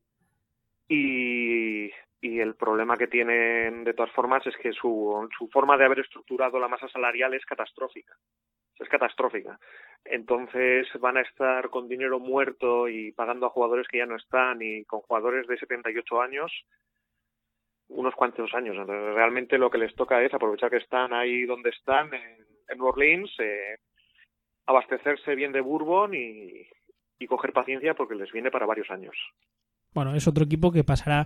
[0.89, 1.89] Y,
[2.25, 5.99] y el problema que tienen de todas formas es que su, su forma de haber
[5.99, 8.15] estructurado la masa salarial es catastrófica.
[8.79, 9.59] Es catastrófica.
[10.03, 14.61] Entonces van a estar con dinero muerto y pagando a jugadores que ya no están
[14.61, 16.51] y con jugadores de 78 años
[17.89, 18.75] unos cuantos años.
[18.75, 22.87] Entonces, realmente lo que les toca es aprovechar que están ahí donde están, en, New
[22.87, 23.77] Orleans, eh,
[24.65, 26.67] abastecerse bien de bourbon y,
[27.27, 29.15] coger paciencia porque les viene para varios años.
[29.95, 31.25] Bueno, es otro equipo que pasará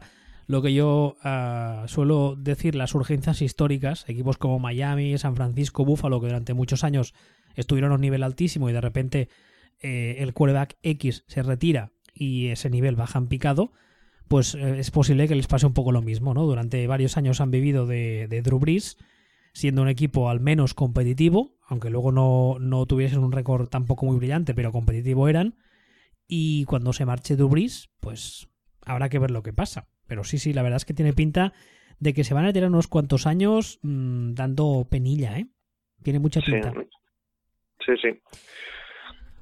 [0.50, 6.20] lo que yo ah, suelo decir, las urgencias históricas, equipos como Miami, San Francisco, Buffalo,
[6.20, 7.14] que durante muchos años
[7.54, 9.30] estuvieron a un nivel altísimo y de repente
[9.80, 13.74] eh, el quarterback X se retira y ese nivel baja en picado,
[14.28, 16.48] pues eh, es posible que les pase un poco lo mismo, ¿no?
[16.48, 18.98] Durante varios años han vivido de, de Drew Brees,
[19.54, 24.18] siendo un equipo al menos competitivo, aunque luego no, no tuviesen un récord tampoco muy
[24.18, 25.60] brillante, pero competitivo eran.
[26.28, 28.50] Y cuando se marche Dubris, pues
[28.82, 29.88] habrá que ver lo que pasa.
[30.10, 31.54] Pero sí, sí, la verdad es que tiene pinta
[32.00, 35.48] de que se van a tirar unos cuantos años mm, dando penilla, ¿eh?
[36.04, 36.74] Tiene mucha pinta.
[37.86, 38.10] Sí, sí.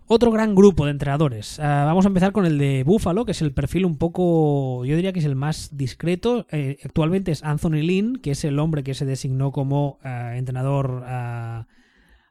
[0.10, 1.60] Otro gran grupo de entrenadores.
[1.60, 4.96] Ah, vamos a empezar con el de Buffalo, que es el perfil un poco, yo
[4.96, 6.48] diría que es el más discreto.
[6.52, 11.04] Eh, actualmente es Anthony Lynn, que es el hombre que se designó como ah, entrenador,
[11.06, 11.66] uh,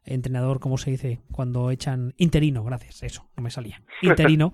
[0.04, 1.20] entrenador, ¿cómo se dice?
[1.32, 3.82] Cuando echan interino, gracias, eso, no me salía.
[4.02, 4.52] Interino.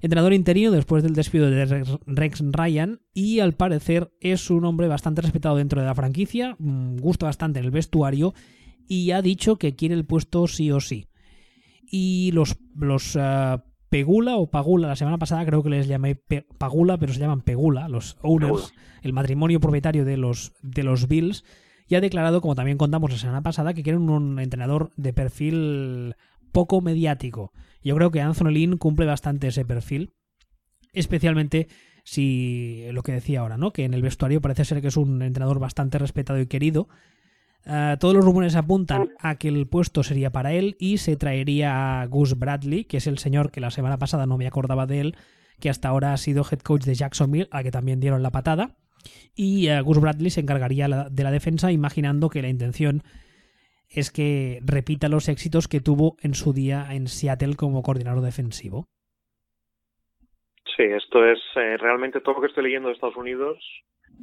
[0.00, 5.22] Entrenador interino después del despido de Rex Ryan y al parecer es un hombre bastante
[5.22, 8.34] respetado dentro de la franquicia, mm, gusta bastante en el vestuario
[8.88, 11.08] y ha dicho que quiere el puesto sí o sí
[11.90, 14.88] y los, los eh, Pegula o Pagula.
[14.88, 16.16] La semana pasada creo que les llamé
[16.58, 21.44] Pagula, pero se llaman Pegula, los owners, el matrimonio propietario de los, de los Bills.
[21.88, 26.16] Y ha declarado, como también contamos la semana pasada, que quieren un entrenador de perfil
[26.50, 27.52] poco mediático.
[27.86, 30.12] Yo creo que Anthony Lynn cumple bastante ese perfil,
[30.92, 31.68] especialmente
[32.02, 33.72] si lo que decía ahora, ¿no?
[33.72, 36.88] Que en el vestuario parece ser que es un entrenador bastante respetado y querido.
[37.64, 42.00] Ah, todos los rumores apuntan a que el puesto sería para él y se traería
[42.00, 44.98] a Gus Bradley, que es el señor que la semana pasada no me acordaba de
[45.02, 45.16] él,
[45.60, 48.74] que hasta ahora ha sido head coach de Jacksonville, a que también dieron la patada.
[49.36, 53.04] Y uh, Gus Bradley se encargaría de la defensa, imaginando que la intención
[53.88, 58.86] es que repita los éxitos que tuvo en su día en Seattle como coordinador defensivo.
[60.76, 63.58] Sí, esto es eh, realmente todo lo que estoy leyendo de Estados Unidos,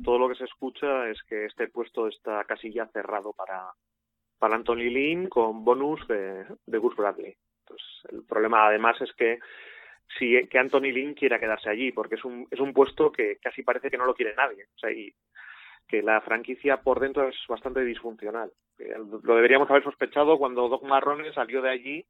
[0.04, 3.72] todo lo que se escucha es que este puesto está casi ya cerrado para,
[4.38, 7.36] para Anthony Lynn con bonus de, de Gus Bradley.
[7.62, 9.40] Entonces, el problema además es que
[10.18, 13.64] si que Anthony Lynn quiera quedarse allí, porque es un, es un puesto que casi
[13.64, 14.66] parece que no lo quiere nadie.
[14.76, 15.14] O sea, y
[15.88, 18.52] que la franquicia por dentro es bastante disfuncional.
[19.24, 22.06] Lo deberíamos haber sospechado cuando Doc Marrone salió de allí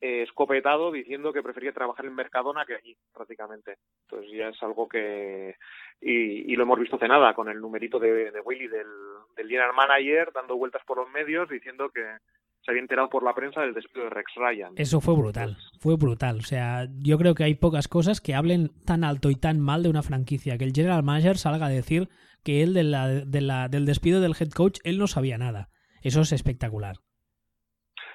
[0.00, 3.78] eh, escopetado diciendo que prefería trabajar en Mercadona que allí, prácticamente.
[4.02, 5.56] Entonces ya es algo que...
[6.00, 8.86] Y, lo hemos visto hace nada, con el numerito de, de Willy del,
[9.34, 12.02] del general manager, dando vueltas por los medios, diciendo que
[12.64, 14.74] se había enterado por la prensa del despido de Rex Ryan.
[14.76, 16.38] Eso fue brutal, fue brutal.
[16.38, 19.82] O sea, yo creo que hay pocas cosas que hablen tan alto y tan mal
[19.82, 22.08] de una franquicia, que el general manager salga a decir
[22.44, 25.70] que él de la, de la, del despido del head coach, él no sabía nada.
[26.02, 26.96] Eso es espectacular.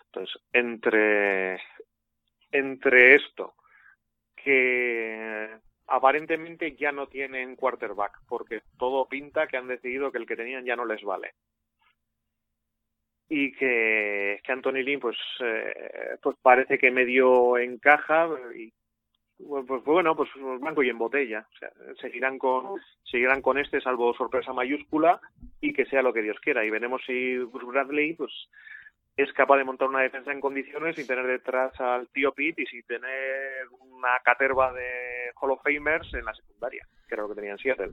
[0.05, 1.59] Entonces, entre
[2.51, 3.55] entre esto,
[4.35, 5.49] que
[5.87, 10.65] aparentemente ya no tienen quarterback, porque todo pinta que han decidido que el que tenían
[10.65, 11.33] ya no les vale.
[13.27, 18.73] Y que, que Anthony pues, eh, pues parece que medio encaja y
[19.47, 21.47] pues, pues bueno, pues blanco y en botella.
[21.53, 21.71] O sea,
[22.01, 25.19] seguirán con, seguirán con este, salvo sorpresa mayúscula,
[25.61, 26.65] y que sea lo que Dios quiera.
[26.65, 28.31] Y veremos si Bruce Bradley, pues,
[29.17, 32.65] es capaz de montar una defensa en condiciones sin tener detrás al tío Pete y
[32.67, 37.35] sin tener una caterva de Hall of Famers en la secundaria, que era lo que
[37.35, 37.91] tenía en Seattle.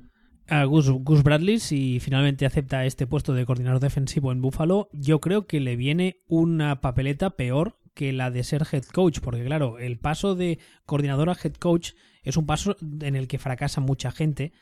[0.48, 5.48] A Gus, Bradley, si finalmente acepta este puesto de coordinador defensivo en Buffalo, yo creo
[5.48, 9.98] que le viene una papeleta peor que la de ser head coach, porque claro, el
[9.98, 14.52] paso de coordinador a head coach es un paso en el que fracasa mucha gente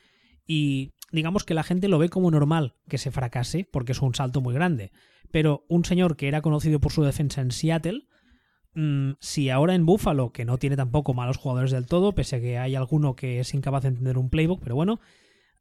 [0.47, 4.15] y digamos que la gente lo ve como normal que se fracase porque es un
[4.15, 4.93] salto muy grande.
[5.33, 8.07] Pero un señor que era conocido por su defensa en Seattle,
[8.75, 12.41] mm, si ahora en Buffalo, que no tiene tampoco malos jugadores del todo, pese a
[12.41, 15.01] que hay alguno que es incapaz de entender un playbook, pero bueno,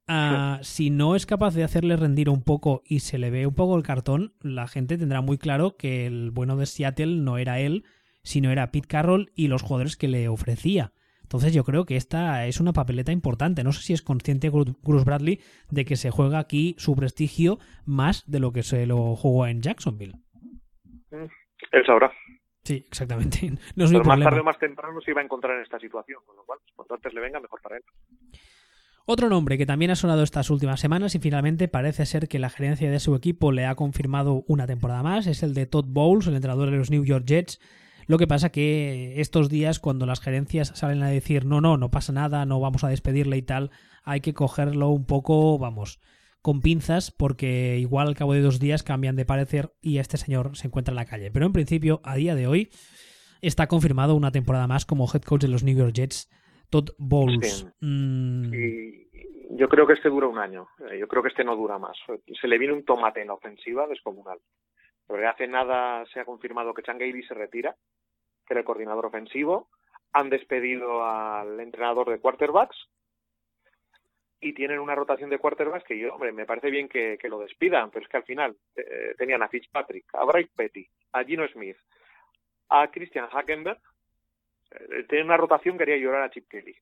[0.08, 3.56] ah, si no es capaz de hacerle rendir un poco y se le ve un
[3.56, 7.60] poco el cartón, la gente tendrá muy claro que el bueno de Seattle no era
[7.60, 7.84] él,
[8.24, 10.94] sino era Pete Carroll y los jugadores que le ofrecía.
[11.24, 13.64] Entonces yo creo que esta es una papeleta importante.
[13.64, 15.40] No sé si es consciente Bruce Bradley
[15.72, 19.62] de que se juega aquí su prestigio más de lo que se lo jugó en
[19.62, 20.14] Jacksonville.
[21.10, 22.12] Él sabrá.
[22.64, 23.40] Sí, exactamente.
[23.76, 26.22] No es Pero más tarde o más temprano se iba a encontrar en esta situación,
[26.26, 27.84] con lo cual, cuanto antes le venga, mejor para él.
[29.06, 32.50] Otro nombre que también ha sonado estas últimas semanas y finalmente parece ser que la
[32.50, 36.28] gerencia de su equipo le ha confirmado una temporada más es el de Todd Bowles,
[36.28, 37.60] el entrenador de los New York Jets,
[38.08, 41.92] lo que pasa que estos días, cuando las gerencias salen a decir no, no, no
[41.92, 43.72] pasa nada, no vamos a despedirle y tal,
[44.04, 46.00] hay que cogerlo un poco, vamos,
[46.42, 50.56] con pinzas, porque igual al cabo de dos días cambian de parecer y este señor
[50.56, 51.30] se encuentra en la calle.
[51.30, 52.70] Pero en principio, a día de hoy,
[53.42, 56.30] está confirmado una temporada más como head coach de los New York Jets,
[56.74, 57.72] Todd Bowles.
[57.82, 58.52] Mm.
[59.52, 60.70] yo creo que este dura un año.
[60.90, 61.96] Eh, yo creo que este no dura más.
[62.42, 64.40] Se le viene un tomate en ofensiva descomunal.
[65.06, 67.76] Porque hace nada se ha confirmado que Changeli se retira
[68.48, 69.70] que era el coordinador ofensivo.
[70.14, 72.90] Han despedido al entrenador de quarterbacks
[74.42, 77.92] y tienen una rotación de quarterbacks que yo, hombre, me parece bien que, lo despidan,
[77.92, 81.78] pero es que al final eh, tenían a Fitzpatrick, a Bryce Petty, a Gino Smith,
[82.70, 83.80] a Christian Hackenberg.
[84.80, 86.76] Eh, tienen una rotación que haría llorar a Chip Kelly.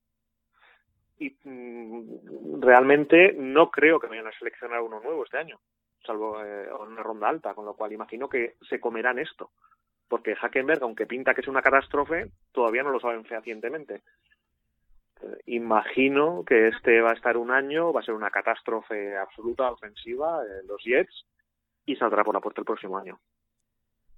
[1.19, 5.59] Y mm, realmente no creo que vayan a seleccionar uno nuevo este año,
[6.05, 9.51] salvo eh, una ronda alta, con lo cual imagino que se comerán esto
[10.11, 14.01] porque Hackenberg, aunque pinta que es una catástrofe, todavía no lo saben fehacientemente.
[15.21, 19.71] Eh, imagino que este va a estar un año, va a ser una catástrofe absoluta
[19.71, 21.25] ofensiva en los Jets
[21.85, 23.19] y saldrá por la puerta el próximo año.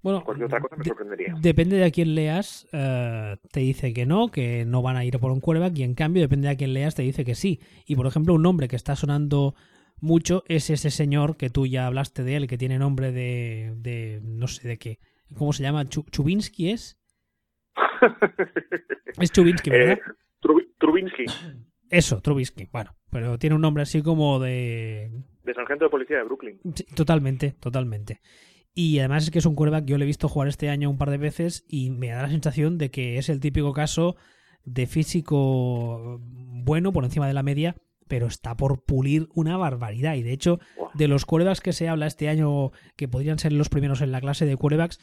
[0.04, 1.34] Bueno, otra cosa me sorprendería.
[1.40, 5.18] depende de a quién leas, eh, te dice que no, que no van a ir
[5.18, 7.58] por un quarterback, y en cambio, depende de a quién leas, te dice que sí.
[7.86, 9.54] Y por ejemplo, un nombre que está sonando
[10.00, 14.20] mucho es ese señor que tú ya hablaste de él, que tiene nombre de, de
[14.22, 14.98] no sé de qué,
[15.36, 15.88] ¿Cómo se llama?
[15.88, 16.98] ¿Chubinsky es?
[19.20, 19.98] es Chubinsky, ¿verdad?
[19.98, 21.24] Eh, Trubinsky.
[21.90, 22.68] Eso, Trubisky.
[22.70, 25.10] Bueno, pero tiene un nombre así como de...
[25.44, 26.60] De sargento de policía de Brooklyn.
[26.74, 28.20] Sí, totalmente, totalmente.
[28.74, 30.90] Y además es que es un quarterback que yo le he visto jugar este año
[30.90, 34.16] un par de veces y me da la sensación de que es el típico caso
[34.64, 37.76] de físico bueno por encima de la media,
[38.08, 40.14] pero está por pulir una barbaridad.
[40.14, 40.58] Y de hecho,
[40.94, 44.20] de los quarterbacks que se habla este año, que podrían ser los primeros en la
[44.20, 44.98] clase de quarterbacks,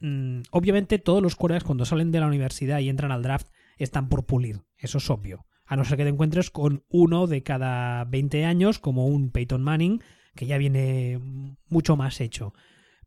[0.00, 4.08] mmm, obviamente todos los quarterbacks cuando salen de la universidad y entran al draft están
[4.08, 4.62] por pulir.
[4.78, 5.46] Eso es obvio.
[5.64, 9.62] A no ser que te encuentres con uno de cada 20 años, como un Peyton
[9.62, 10.00] Manning,
[10.34, 11.20] que ya viene
[11.68, 12.52] mucho más hecho.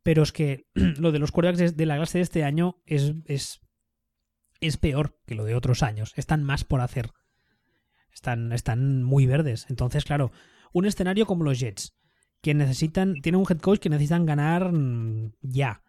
[0.02, 3.60] Pero es que lo de los quarterbacks de la clase de este año es, es,
[4.60, 6.12] es peor que lo de otros años.
[6.16, 7.10] Están más por hacer.
[8.12, 9.66] Están, están muy verdes.
[9.68, 10.32] Entonces, claro,
[10.72, 11.96] un escenario como los Jets,
[12.42, 15.82] que necesitan, tienen un head coach que necesitan ganar mm, ya.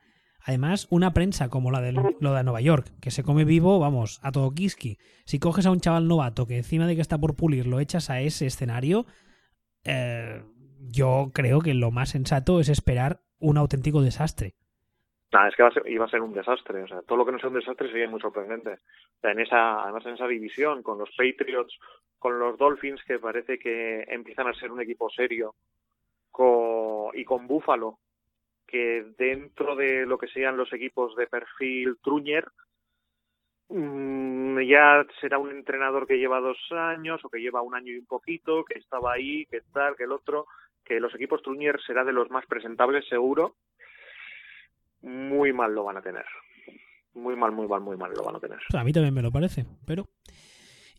[0.43, 4.19] Además, una prensa como la de, lo de Nueva York, que se come vivo, vamos,
[4.24, 4.97] a todo kiski.
[5.26, 8.10] Si coges a un chaval novato que encima de que está por pulir lo echas
[8.10, 9.06] a ese escenario,
[9.84, 10.43] eh,
[10.80, 14.54] yo creo que lo más sensato es esperar un auténtico desastre.
[15.32, 16.84] Nah, es que va ser, iba a ser un desastre.
[16.84, 18.73] O sea, todo lo que no sea un desastre sería muy sorprendente.
[18.73, 21.77] O sea, en esa, además en esa división, con los Patriots,
[22.19, 25.56] con los Dolphins, que parece que empiezan a ser un equipo serio,
[26.32, 27.99] con, y con Buffalo,
[28.67, 32.45] que dentro de lo que sean los equipos de perfil Truñer,
[33.69, 37.97] mmm, ya será un entrenador que lleva dos años o que lleva un año y
[37.97, 40.45] un poquito, que estaba ahí, que tal, que el otro,
[40.91, 43.56] que los equipos Truñer será de los más presentables seguro,
[45.01, 46.25] muy mal lo van a tener.
[47.13, 48.60] Muy mal, muy mal, muy mal lo van a tener.
[48.73, 50.10] A mí también me lo parece, pero...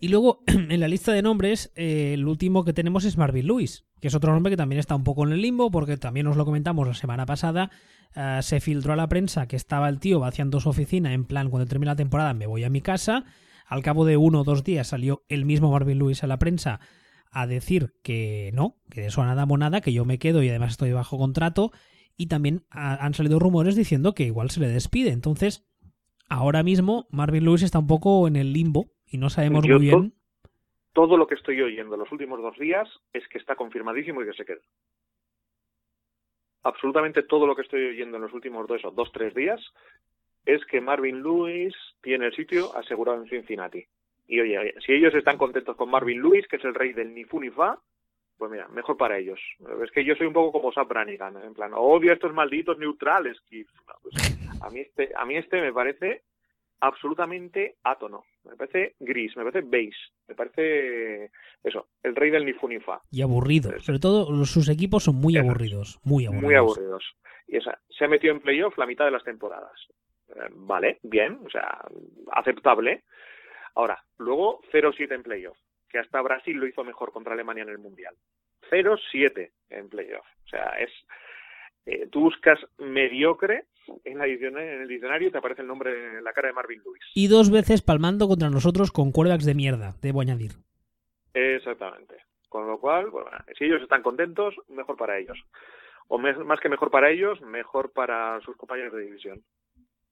[0.01, 3.87] Y luego, en la lista de nombres, eh, el último que tenemos es Marvin Lewis,
[4.01, 6.39] que es otro nombre que también está un poco en el limbo, porque también os
[6.39, 7.71] lo comentamos la semana pasada.
[8.17, 11.51] Uh, se filtró a la prensa que estaba el tío vaciando su oficina en plan,
[11.51, 13.25] cuando termine la temporada me voy a mi casa.
[13.67, 16.81] Al cabo de uno o dos días salió el mismo Marvin Lewis a la prensa
[17.33, 20.73] a decir que no, que de eso nada monada, que yo me quedo y además
[20.73, 21.73] estoy bajo contrato.
[22.17, 25.11] Y también han salido rumores diciendo que igual se le despide.
[25.11, 25.67] Entonces,
[26.29, 29.87] ahora mismo Marvin Lewis está un poco en el limbo y no sabemos Yo muy
[29.87, 30.11] bien.
[30.11, 30.17] To
[30.93, 34.35] todo lo que estoy oyendo los últimos dos días es que está confirmadísimo y que
[34.35, 34.61] se queda.
[36.63, 39.61] Absolutamente todo lo que estoy oyendo en los últimos dos o dos, tres días
[40.45, 43.87] es que Marvin Lewis tiene el sitio asegurado en Cincinnati.
[44.33, 47.25] Y oye, si ellos están contentos con Marvin Lewis, que es el rey del ni
[47.25, 47.79] fu ni fa,
[48.39, 49.39] pues mira, mejor para ellos.
[49.85, 52.79] Es que yo soy un poco como Sam Branigan, en plan, odio a estos malditos
[52.79, 53.37] neutrales.
[54.01, 54.15] Pues
[54.63, 56.23] a mí este, a mí este me parece
[56.81, 58.25] absolutamente átono.
[58.45, 61.31] Me parece gris, me parece beige, me parece
[61.63, 63.03] eso, el rey del ni fu ni fa.
[63.11, 63.79] Y aburrido.
[63.81, 66.47] Sobre todo sus equipos son muy aburridos, muy aburridos.
[66.47, 67.05] Muy aburridos.
[67.49, 69.79] Y esa, se ha metido en playoff la mitad de las temporadas.
[70.31, 71.85] Eh, vale, bien, o sea,
[72.33, 73.03] aceptable.
[73.75, 75.59] Ahora, luego 0-7 en playoff,
[75.89, 78.15] que hasta Brasil lo hizo mejor contra Alemania en el Mundial.
[78.71, 80.27] 0-7 en playoff.
[80.45, 80.91] O sea, es
[81.87, 83.65] eh, tú buscas mediocre
[84.05, 86.55] en, la edición, en el diccionario y te aparece el nombre en la cara de
[86.55, 87.03] Marvin Lewis.
[87.15, 90.53] Y dos veces palmando contra nosotros con quarterbacks de mierda, debo añadir.
[91.35, 92.17] Exactamente.
[92.49, 95.39] Con lo cual, bueno, si ellos están contentos, mejor para ellos.
[96.09, 99.43] O me, más que mejor para ellos, mejor para sus compañeros de división.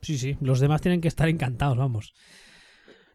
[0.00, 2.14] Sí, sí, los demás tienen que estar encantados, vamos.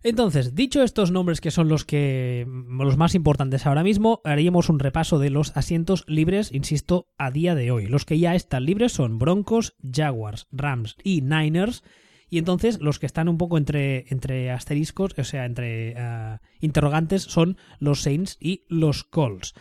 [0.06, 4.78] Entonces, dicho estos nombres que son los que los más importantes ahora mismo, haríamos un
[4.78, 7.88] repaso de los asientos libres, insisto, a día de hoy.
[7.88, 11.84] Los que ya están libres son Broncos, Jaguars, Rams y Niners.
[12.30, 17.24] Y entonces los que están un poco entre, entre asteriscos, o sea, entre uh, interrogantes,
[17.24, 19.56] son los Saints y los Colts.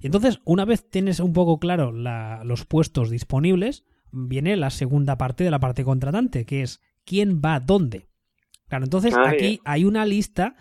[0.00, 5.18] Y entonces, una vez tienes un poco claro la, los puestos disponibles, viene la segunda
[5.18, 8.08] parte de la parte contratante, que es quién va dónde.
[8.68, 9.60] Claro, entonces ah, aquí yeah.
[9.64, 10.56] hay una lista.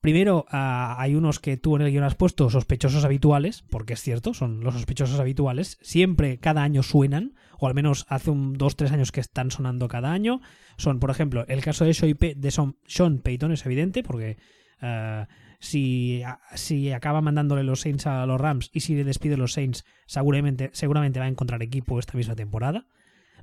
[0.00, 4.00] Primero, uh, hay unos que tú en el guion has puesto sospechosos habituales, porque es
[4.00, 5.78] cierto, son los sospechosos habituales.
[5.80, 9.88] Siempre, cada año suenan, o al menos hace un dos, tres años que están sonando
[9.88, 10.40] cada año.
[10.76, 12.50] Son, por ejemplo, el caso de, de
[12.86, 14.36] Sean Payton es evidente, porque
[14.80, 15.26] uh,
[15.58, 16.22] si,
[16.54, 20.70] si acaba mandándole los Saints a los Rams y si le despide los Saints, seguramente,
[20.72, 22.86] seguramente va a encontrar equipo esta misma temporada.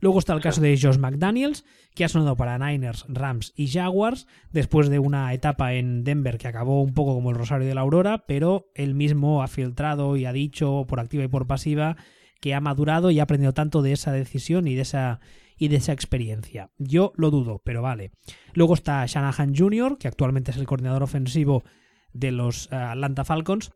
[0.04, 1.64] Luego está el caso de Josh McDaniels,
[1.96, 6.50] que ha sonado para Niners, Rams y Jaguars, después de una etapa en Denver que
[6.50, 10.26] acabó un poco como el Rosario de la Aurora, pero él mismo ha filtrado y
[10.26, 11.96] ha dicho por activa y por pasiva
[12.42, 15.22] que ha madurado y ha aprendido tanto de esa decisión y de esa
[15.58, 16.70] y de esa experiencia.
[16.78, 18.12] Yo lo dudo, pero vale.
[18.56, 21.64] Luego está Shanahan Jr., que actualmente es el coordinador ofensivo
[22.12, 23.72] de los uh, Atlanta Falcons,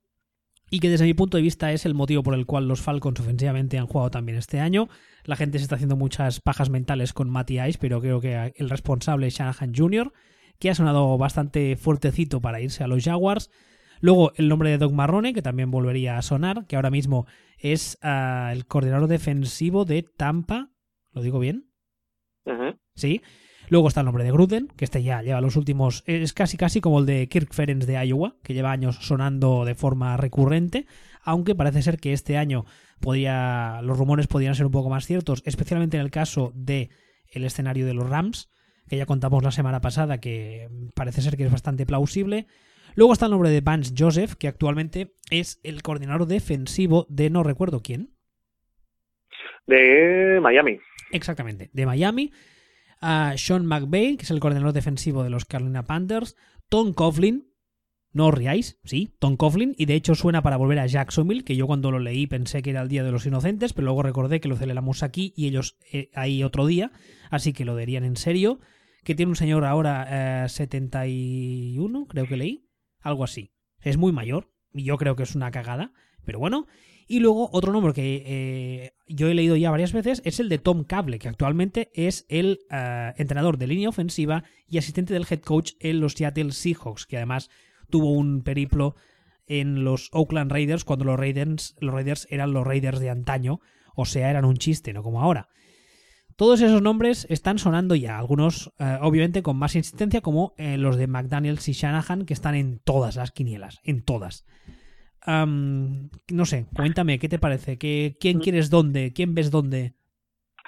[0.70, 3.20] y que desde mi punto de vista es el motivo por el cual los Falcons
[3.20, 4.90] ofensivamente han jugado también este año.
[5.24, 8.70] La gente se está haciendo muchas pajas mentales con Matty Ice, pero creo que el
[8.70, 10.14] responsable es Shanahan Jr.,
[10.60, 13.50] que ha sonado bastante fuertecito para irse a los Jaguars.
[14.00, 17.98] Luego el nombre de Doug Marrone, que también volvería a sonar, que ahora mismo es
[18.02, 20.70] ah, el coordinador defensivo de Tampa.
[21.12, 21.72] ¿Lo digo bien?
[22.96, 23.22] Sí.
[23.70, 26.04] Luego está el nombre de Gruden, que este ya lleva los últimos.
[26.08, 29.76] Es casi casi como el de Kirk Ferentz de Iowa, que lleva años sonando de
[29.76, 30.86] forma recurrente.
[31.22, 32.66] Aunque parece ser que este año.
[33.00, 36.90] Los rumores podrían ser un poco más ciertos, especialmente en el caso de
[37.30, 38.50] el escenario de los Rams,
[38.88, 42.48] que ya contamos la semana pasada, que parece ser que es bastante plausible.
[42.96, 47.44] Luego está el nombre de Vance Joseph, que actualmente es el coordinador defensivo de no
[47.44, 48.16] recuerdo quién.
[49.68, 50.80] De Miami.
[51.12, 52.32] Exactamente, de Miami.
[53.02, 56.36] Sean McVay, que es el coordinador defensivo de los Carolina Panthers.
[56.70, 57.54] Tom Coughlin,
[58.12, 61.56] no os riáis, sí, Tom Coughlin, y de hecho suena para volver a Jacksonville, que
[61.56, 64.40] yo cuando lo leí pensé que era el Día de los Inocentes, pero luego recordé
[64.40, 66.92] que lo celebramos aquí y ellos eh, ahí otro día,
[67.30, 68.60] así que lo dirían en serio.
[69.04, 72.68] Que tiene un señor ahora 71, eh, creo que leí
[73.00, 73.54] algo así.
[73.80, 75.94] Es muy mayor, y yo creo que es una cagada,
[76.26, 76.68] pero bueno.
[77.10, 80.58] Y luego otro nombre que eh, yo he leído ya varias veces es el de
[80.58, 85.40] Tom Cable, que actualmente es el eh, entrenador de línea ofensiva y asistente del head
[85.40, 87.50] coach en los Seattle Seahawks, que además
[87.90, 88.96] tuvo un periplo
[89.48, 93.62] en los Oakland Raiders cuando los Raiders, los Raiders eran los Raiders de antaño,
[93.96, 95.48] o sea, eran un chiste, no como ahora.
[96.36, 101.08] Todos esos nombres están sonando ya, algunos eh, obviamente con más insistencia como los de
[101.08, 104.46] McDaniels y Shanahan que están en todas las quinielas, en todas.
[105.28, 107.78] No sé, cuéntame, ¿qué te parece?
[107.78, 109.12] ¿Qué, ¿Quién quieres dónde?
[109.14, 109.94] ¿Quién ves dónde?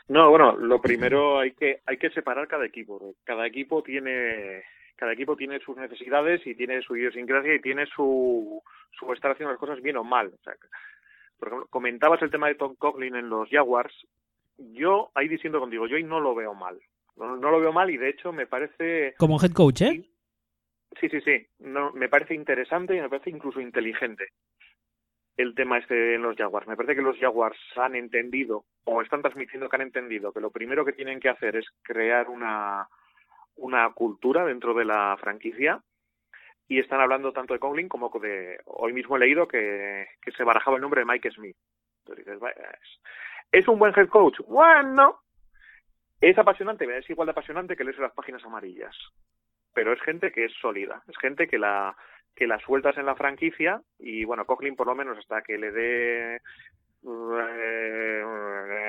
[0.07, 3.15] No, bueno, lo primero hay que hay que separar cada equipo.
[3.23, 4.63] Cada equipo tiene
[4.95, 9.51] cada equipo tiene sus necesidades y tiene su idiosincrasia y tiene su, su estar haciendo
[9.51, 10.31] las cosas bien o mal.
[11.37, 13.93] por ejemplo, comentabas el tema de Tom Coughlin en los Jaguars
[14.59, 16.77] yo ahí diciendo contigo, yo ahí no lo veo mal.
[17.15, 19.13] No, lo veo mal y de hecho me parece...
[19.17, 20.09] Como head coach, ¿eh?
[20.99, 21.47] Sí, sí, sí.
[21.59, 24.27] No, me parece interesante y me parece incluso inteligente
[25.37, 26.67] el tema este en los Jaguars.
[26.67, 30.51] Me parece que los Jaguars han entendido o están transmitiendo que han entendido que lo
[30.51, 32.89] primero que tienen que hacer es crear una,
[33.55, 35.81] una cultura dentro de la franquicia
[36.67, 38.59] y están hablando tanto de Conlin como de...
[38.65, 41.55] Hoy mismo he leído que, que se barajaba el nombre de Mike Smith.
[42.05, 42.41] Entonces dices,
[43.51, 44.39] ¿Es un buen head coach?
[44.45, 45.21] Bueno,
[46.19, 48.95] es apasionante, es igual de apasionante que leerse las páginas amarillas.
[49.79, 51.95] Pero es gente que es sólida, es gente que la
[52.65, 58.23] sueltas en la franquicia y bueno, Coughlin por lo menos hasta que le dé eh,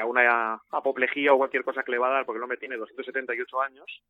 [0.05, 3.63] una apoplejía o cualquier cosa que le va a dar, porque el hombre tiene 278
[3.63, 4.03] años,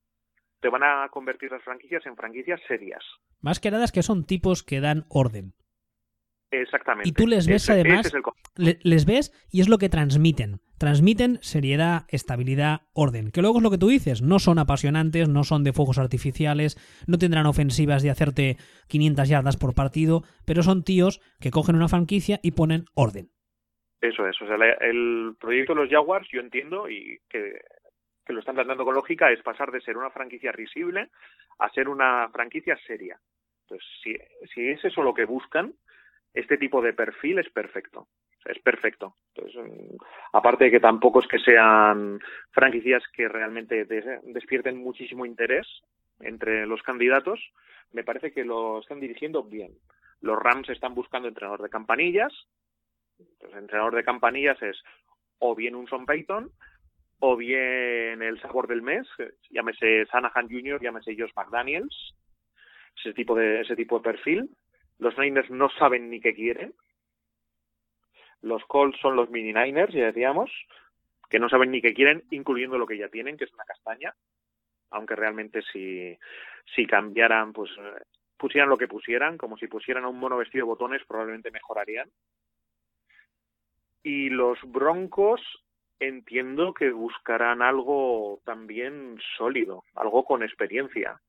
[0.59, 3.05] te van a convertir las franquicias en franquicias serias.
[3.43, 5.53] Más que nada es que son tipos que dan orden.
[6.51, 7.09] Exactamente.
[7.09, 8.13] Y tú les ves además,
[8.57, 10.61] les ves y es lo que transmiten.
[10.79, 13.31] Transmiten seriedad, estabilidad, orden.
[13.31, 16.77] Que luego es lo que tú dices, no son apasionantes, no son de fuegos artificiales,
[17.07, 18.57] no tendrán ofensivas de hacerte
[18.89, 23.29] 500 yardas por partido, pero son tíos que cogen una franquicia y ponen orden.
[24.01, 27.61] Eso es, o sea, el proyecto de los Jaguars, yo entiendo y que,
[28.25, 31.11] que lo están tratando con lógica, es pasar de ser una franquicia risible
[31.59, 33.21] a ser una franquicia seria.
[33.65, 34.17] Entonces, si,
[34.55, 35.75] si es eso lo que buscan,
[36.35, 38.09] este tipo de perfil es perfecto.
[38.45, 39.17] Es perfecto.
[39.35, 39.97] Entonces, mm,
[40.33, 42.19] aparte de que tampoco es que sean
[42.51, 43.85] franquicias que realmente
[44.23, 45.67] despierten muchísimo interés
[46.21, 47.41] entre los candidatos,
[47.93, 49.73] me parece que lo están dirigiendo bien.
[50.21, 52.33] Los Rams están buscando entrenador de campanillas.
[53.53, 54.83] Entrenador de campanillas es
[55.39, 56.51] o bien un Son Payton,
[57.21, 59.07] o bien el sabor del mes,
[59.51, 62.15] llámese Sanahan Jr., llámese Josh McDaniels,
[62.97, 64.51] ese tipo de, ese tipo de perfil.
[65.01, 66.75] Los Niners no saben ni qué quieren.
[68.43, 70.51] Los Colts son los mini Niners, ya decíamos,
[71.29, 74.15] que no saben ni qué quieren, incluyendo lo que ya tienen, que es una castaña.
[74.91, 76.17] Aunque realmente si,
[76.75, 77.71] si cambiaran, pues
[78.37, 82.11] pusieran lo que pusieran, como si pusieran a un mono vestido de botones, probablemente mejorarían.
[84.03, 85.41] Y los Broncos
[85.99, 91.21] entiendo que buscarán algo también sólido, algo con experiencia.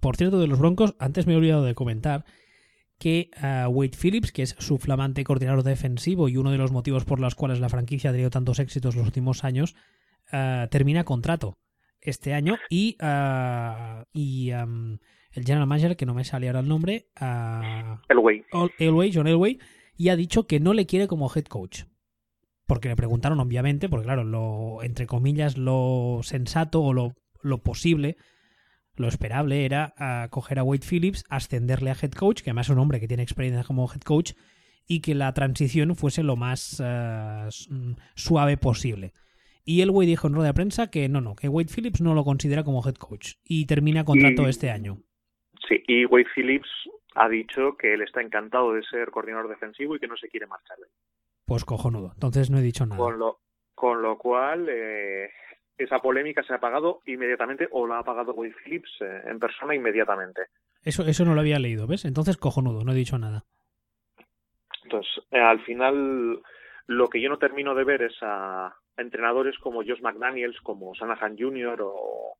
[0.00, 2.24] Por cierto, de los Broncos, antes me he olvidado de comentar
[3.04, 7.04] que uh, Wade Phillips, que es su flamante coordinador defensivo y uno de los motivos
[7.04, 9.76] por los cuales la franquicia ha tenido tantos éxitos los últimos años,
[10.32, 11.58] uh, termina contrato
[12.00, 14.96] este año y, uh, y um,
[15.32, 17.10] el general manager, que no me sale ahora el nombre,
[18.08, 18.42] Elway.
[18.78, 19.58] Elway, John Elway,
[19.98, 21.82] y ha dicho que no le quiere como head coach.
[22.64, 28.16] Porque le preguntaron, obviamente, porque claro, lo, entre comillas, lo sensato o lo, lo posible
[28.96, 32.70] lo esperable era a coger a Wade Phillips, ascenderle a head coach, que además es
[32.70, 34.32] un hombre que tiene experiencia como head coach,
[34.86, 37.48] y que la transición fuese lo más uh,
[38.14, 39.12] suave posible.
[39.64, 42.22] Y Elway dijo en rueda de prensa que no, no, que Wade Phillips no lo
[42.24, 44.98] considera como head coach y termina contrato Y- este año.
[45.66, 46.68] Sí, y Wade Phillips
[47.14, 50.46] ha dicho que él está encantado de ser coordinador defensivo y que no se quiere
[50.46, 50.76] marchar.
[51.46, 52.10] Pues cojonudo.
[52.12, 52.98] Entonces no he dicho nada.
[52.98, 53.40] Con lo,
[53.74, 55.30] con lo cual, eh,
[55.76, 59.74] esa polémica se ha apagado inmediatamente o la ha apagado Wade Phillips eh, en persona
[59.74, 60.42] inmediatamente.
[60.82, 62.04] Eso, eso no lo había leído, ¿ves?
[62.04, 63.44] Entonces cojonudo, no he dicho nada.
[64.84, 66.40] Entonces, eh, al final,
[66.86, 71.36] lo que yo no termino de ver es a entrenadores como Josh McDaniels, como Shanahan
[71.38, 71.80] Jr.
[71.82, 72.36] o,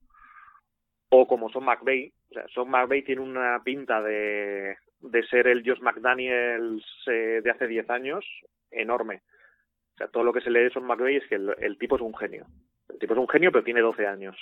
[1.09, 2.12] o como Son McVay.
[2.30, 7.51] O sea, Son McVay tiene una pinta de, de ser el Josh McDaniels eh, de
[7.51, 8.24] hace 10 años
[8.70, 9.22] enorme.
[9.95, 11.97] O sea, todo lo que se lee de Son McVay es que el, el tipo
[11.97, 12.47] es un genio.
[12.95, 14.36] El tipo es un genio, pero tiene 12 años.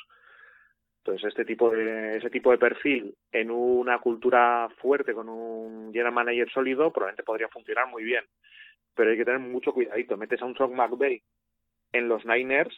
[0.98, 6.12] Entonces, este tipo de, ese tipo de perfil en una cultura fuerte, con un general
[6.12, 8.24] manager sólido, probablemente podría funcionar muy bien.
[8.94, 10.16] Pero hay que tener mucho cuidadito.
[10.16, 11.20] Metes a un Sean McVay
[11.92, 12.76] en los Niners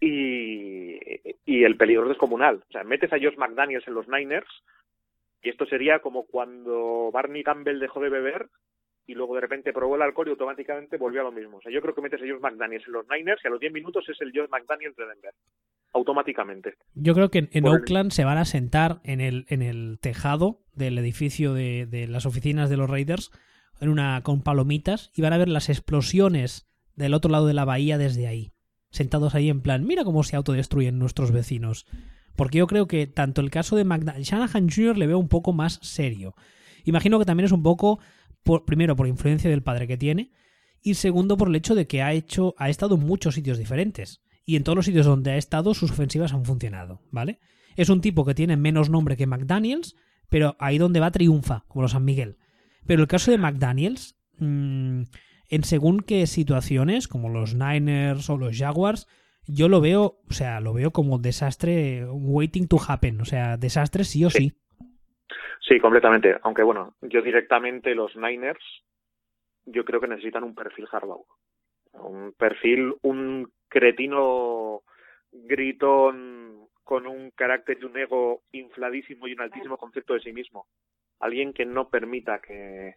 [0.00, 0.98] y,
[1.44, 2.64] y el peligro es descomunal.
[2.68, 4.48] O sea, metes a Josh McDaniels en los Niners
[5.42, 8.48] y esto sería como cuando Barney Campbell dejó de beber
[9.06, 11.56] y luego de repente probó el alcohol y automáticamente volvió a lo mismo.
[11.58, 13.60] O sea, yo creo que metes a Josh McDaniels en los Niners y a los
[13.60, 15.32] 10 minutos es el Josh McDaniels de Denver.
[15.94, 16.74] Automáticamente.
[16.94, 19.60] Yo creo que en, en Por el- Oakland se van a sentar en el, en
[19.62, 23.30] el tejado del edificio de, de las oficinas de los Raiders
[23.80, 27.64] en una, con palomitas y van a ver las explosiones del otro lado de la
[27.66, 28.52] bahía desde ahí.
[28.90, 31.86] Sentados ahí en plan, mira cómo se autodestruyen nuestros vecinos.
[32.36, 34.96] Porque yo creo que tanto el caso de McDaniel, Shanahan Jr.
[34.96, 36.34] le veo un poco más serio.
[36.84, 38.00] Imagino que también es un poco,
[38.42, 40.32] por, primero, por influencia del padre que tiene,
[40.82, 44.22] y segundo, por el hecho de que ha hecho, ha estado en muchos sitios diferentes.
[44.44, 47.38] Y en todos los sitios donde ha estado, sus ofensivas han funcionado, ¿vale?
[47.76, 49.94] Es un tipo que tiene menos nombre que McDaniels,
[50.28, 52.38] pero ahí donde va triunfa, como los San Miguel.
[52.86, 55.02] Pero el caso de McDaniels, mmm,
[55.48, 59.06] en según qué situaciones, como los Niners o los Jaguars,
[59.46, 64.04] yo lo veo, o sea, lo veo como desastre waiting to happen, o sea, desastre
[64.04, 64.54] sí o sí.
[65.62, 65.80] Sí.
[65.80, 66.36] Completamente.
[66.42, 68.64] Aunque bueno, yo directamente los Niners,
[69.64, 71.26] yo creo que necesitan un perfil Harbaugh.
[71.94, 74.82] Un perfil, un cretino
[75.30, 80.66] gritón con un carácter y un ego infladísimo y un altísimo concepto de sí mismo.
[81.20, 82.96] Alguien que no permita que,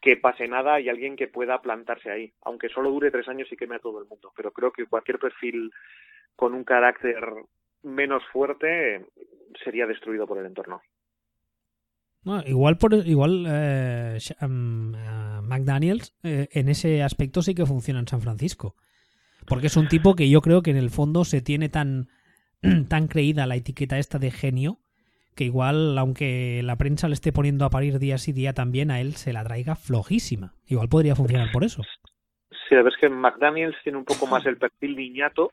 [0.00, 2.32] que pase nada y alguien que pueda plantarse ahí.
[2.42, 4.32] Aunque solo dure tres años y queme a todo el mundo.
[4.36, 5.70] Pero creo que cualquier perfil
[6.36, 7.18] con un carácter
[7.82, 9.04] menos fuerte
[9.64, 10.80] sería destruido por el entorno.
[12.46, 18.08] Igual por igual eh, um, eh, McDaniels eh, en ese aspecto sí que funciona en
[18.08, 18.74] San Francisco.
[19.46, 22.08] Porque es un tipo que yo creo que en el fondo se tiene tan,
[22.88, 24.78] tan creída la etiqueta esta de genio
[25.34, 29.00] que igual, aunque la prensa le esté poniendo a parir día sí día también, a
[29.00, 30.54] él se la traiga flojísima.
[30.66, 31.84] Igual podría funcionar por eso.
[32.50, 35.52] Sí, la verdad es que McDaniels tiene un poco más el perfil niñato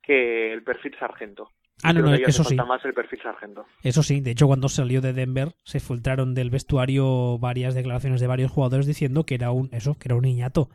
[0.00, 1.50] que el perfil sargento.
[1.82, 2.54] Ah, no, no, eso sí.
[2.56, 3.66] más el perfil sargento.
[3.82, 8.26] Eso sí, de hecho cuando salió de Denver se filtraron del vestuario varias declaraciones de
[8.26, 10.70] varios jugadores diciendo que era un eso, que era un niñato,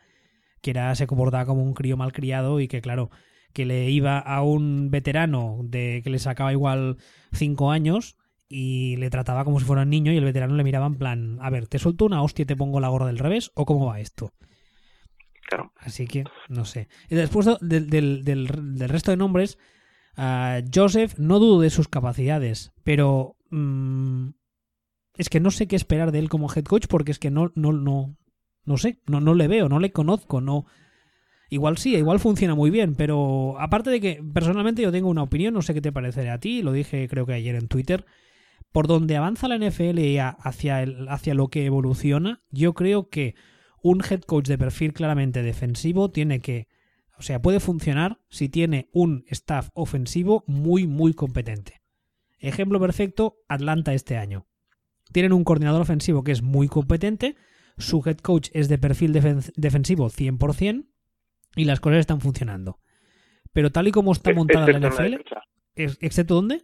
[0.62, 3.10] que era se comportaba como un crío malcriado y que claro,
[3.54, 6.98] que le iba a un veterano de que le sacaba igual
[7.32, 10.88] cinco años y le trataba como si fuera un niño y el veterano le miraba
[10.88, 13.52] en plan, a ver, te suelto una hostia y te pongo la gorra del revés
[13.56, 14.34] o cómo va esto.
[15.48, 15.72] Claro.
[15.78, 16.88] Así que, no sé.
[17.10, 19.58] Y después del, del, del, del resto de nombres,
[20.74, 24.30] Joseph, no dudo de sus capacidades, pero mmm,
[25.18, 27.52] es que no sé qué esperar de él como head coach porque es que no,
[27.56, 28.18] no, no,
[28.66, 30.66] no sé, no, no le veo, no le conozco, no.
[31.50, 35.54] Igual sí, igual funciona muy bien, pero aparte de que personalmente yo tengo una opinión,
[35.54, 38.06] no sé qué te parecerá a ti, lo dije creo que ayer en Twitter,
[38.72, 40.00] por donde avanza la NFL
[40.40, 43.36] hacia, el, hacia lo que evoluciona, yo creo que
[43.82, 46.69] un head coach de perfil claramente defensivo tiene que,
[47.20, 51.82] o sea, puede funcionar si tiene un staff ofensivo muy, muy competente.
[52.40, 54.48] Ejemplo perfecto, Atlanta este año.
[55.12, 57.36] Tienen un coordinador ofensivo que es muy competente,
[57.78, 60.88] su head coach es de perfil defen defensivo 100%
[61.58, 62.80] y las cosas están funcionando.
[63.52, 65.44] Pero tal y como está montada la NFL, la
[65.76, 66.64] ¿excepto dónde?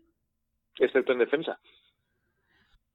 [0.80, 1.60] Excepto en defensa.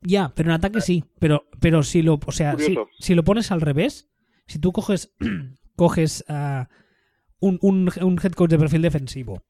[0.01, 1.05] Ya, pero en ataque sí.
[1.19, 4.11] Pero, pero si lo, o sea, si, si, lo pones al revés,
[4.47, 5.15] si tú coges,
[5.77, 6.65] coges uh,
[7.41, 9.43] un, un, head coach de perfil defensivo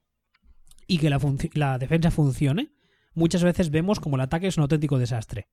[0.86, 1.20] y que la,
[1.54, 2.72] la, defensa funcione,
[3.14, 5.48] muchas veces vemos como el ataque es un auténtico desastre.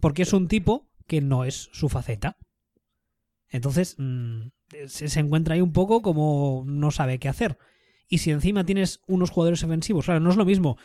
[0.00, 2.36] Porque es un tipo que no es su faceta.
[3.48, 4.48] Entonces, mmm,
[4.86, 7.58] se, encuentra ahí un poco como no sabe qué hacer.
[8.08, 10.78] Y si encima tienes unos jugadores ofensivos, claro, no es lo mismo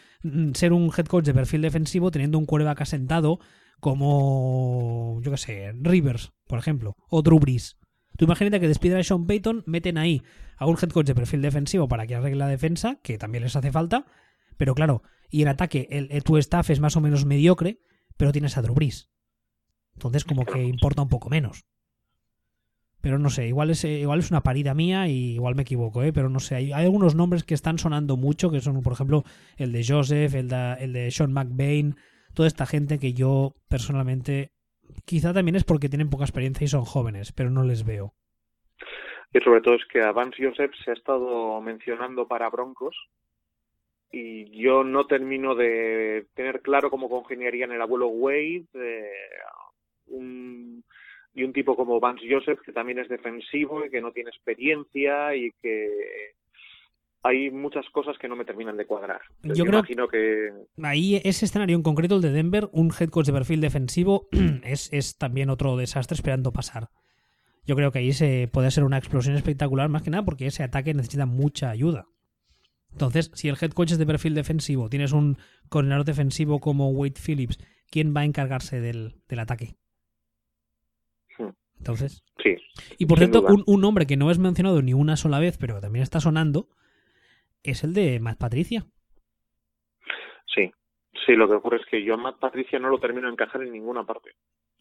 [0.54, 3.40] ser un head coach de perfil defensivo teniendo un quarterback asentado
[3.80, 7.40] como, yo qué sé, Rivers, por ejemplo, o Drew.
[8.24, 10.24] Tú imagínate que despiden a Sean Payton, meten ahí
[10.56, 13.58] a un head coach de perfil defensivo para que arregle la defensa, que también les
[13.58, 14.06] hace falta,
[14.56, 17.82] pero claro, y en ataque el, tu staff es más o menos mediocre,
[18.16, 19.10] pero tienes a Drew Brees.
[19.96, 21.66] Entonces como que importa un poco menos.
[23.02, 26.14] Pero no sé, igual es, igual es una parida mía y igual me equivoco, ¿eh?
[26.14, 29.26] pero no sé, hay, algunos nombres que están sonando mucho, que son, por ejemplo,
[29.58, 31.98] el de Joseph, el de, el de Sean McBain,
[32.34, 34.54] toda esta gente que yo personalmente,
[35.06, 38.14] quizá también es porque tienen poca experiencia y son jóvenes, pero no les veo.
[39.34, 42.96] Y sobre todo es que a Vance Joseph se ha estado mencionando para Broncos
[44.12, 49.10] y yo no termino de tener claro cómo congeniarían el abuelo Wade eh,
[50.08, 50.84] un,
[51.34, 55.36] y un tipo como Vance Joseph que también es defensivo y que no tiene experiencia
[55.36, 56.34] y que
[57.24, 59.22] hay muchas cosas que no me terminan de cuadrar.
[59.44, 60.52] yo creo imagino que
[60.82, 64.28] ahí ese escenario en concreto el de Denver, un head coach de perfil defensivo
[64.64, 66.90] es, es también otro desastre esperando pasar.
[67.66, 70.64] Yo creo que ahí se puede ser una explosión espectacular más que nada porque ese
[70.64, 72.08] ataque necesita mucha ayuda.
[72.92, 75.38] Entonces, si el head coach es de perfil defensivo, tienes un
[75.70, 77.58] coordinador defensivo como Wade Phillips,
[77.90, 79.76] ¿quién va a encargarse del, ataque?
[81.40, 81.52] Hmm.
[81.78, 82.24] Entonces.
[82.44, 82.58] Sí.
[82.98, 85.80] Y por cierto, un, un, nombre que no es mencionado ni una sola vez, pero
[85.80, 86.68] también está sonando,
[87.64, 88.86] es el de Matt Patricia.
[90.54, 90.72] Sí.
[91.26, 93.62] Sí, lo que ocurre es que yo a Matt Patricia no lo termino de encajar
[93.62, 94.32] en ninguna parte.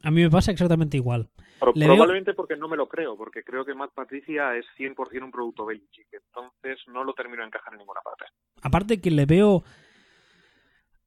[0.03, 1.29] A mí me pasa exactamente igual.
[1.61, 5.65] probablemente porque no me lo creo, porque creo que Matt Patricia es 100% un producto
[5.65, 8.25] Belichick, entonces no lo termino de encajar en ninguna parte.
[8.63, 9.63] Aparte que le veo...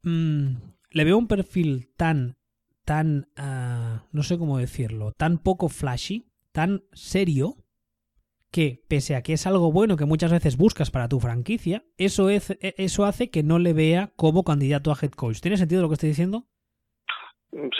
[0.03, 0.55] Mm,
[0.91, 2.37] le veo un perfil tan,
[2.85, 7.55] tan, ah, no sé cómo decirlo, tan poco flashy, tan serio,
[8.55, 12.29] que pese a que es algo bueno que muchas veces buscas para tu franquicia, eso,
[12.29, 15.41] es, e, eso hace que no le vea como candidato a head coach.
[15.41, 16.45] ¿Tiene sentido lo que estoy diciendo?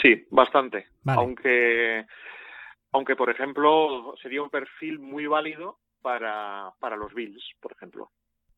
[0.01, 0.88] Sí, bastante.
[1.05, 2.05] Aunque,
[2.91, 8.11] aunque, por ejemplo, sería un perfil muy válido para, para los Bills, por ejemplo.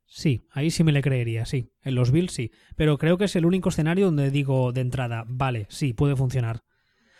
[0.07, 1.69] Sí, ahí sí me le creería, sí.
[1.83, 2.49] En los Bills sí.
[2.75, 6.61] Pero creo que es el único escenario donde digo de entrada, vale, sí, puede funcionar.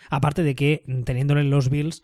[0.10, 2.02] Aparte de que, teniéndole en los Bills,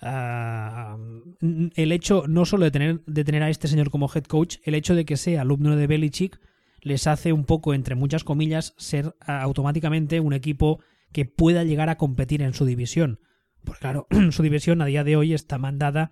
[0.00, 0.96] ah,
[1.40, 4.74] el hecho no solo de tener, de tener a este señor como head coach, el
[4.74, 6.40] hecho de que sea alumno de Belichick
[6.80, 10.80] les hace un poco, entre muchas comillas, ser automáticamente un equipo
[11.12, 13.20] que pueda llegar a competir en su división.
[13.64, 16.10] Porque claro, su división a día de hoy está mandada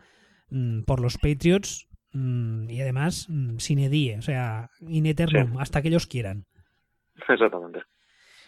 [0.50, 5.82] mm, por los Patriots mm, y además mm, sin edie, o sea, in eternum, hasta
[5.82, 6.46] que ellos quieran.
[7.28, 7.80] Exactamente.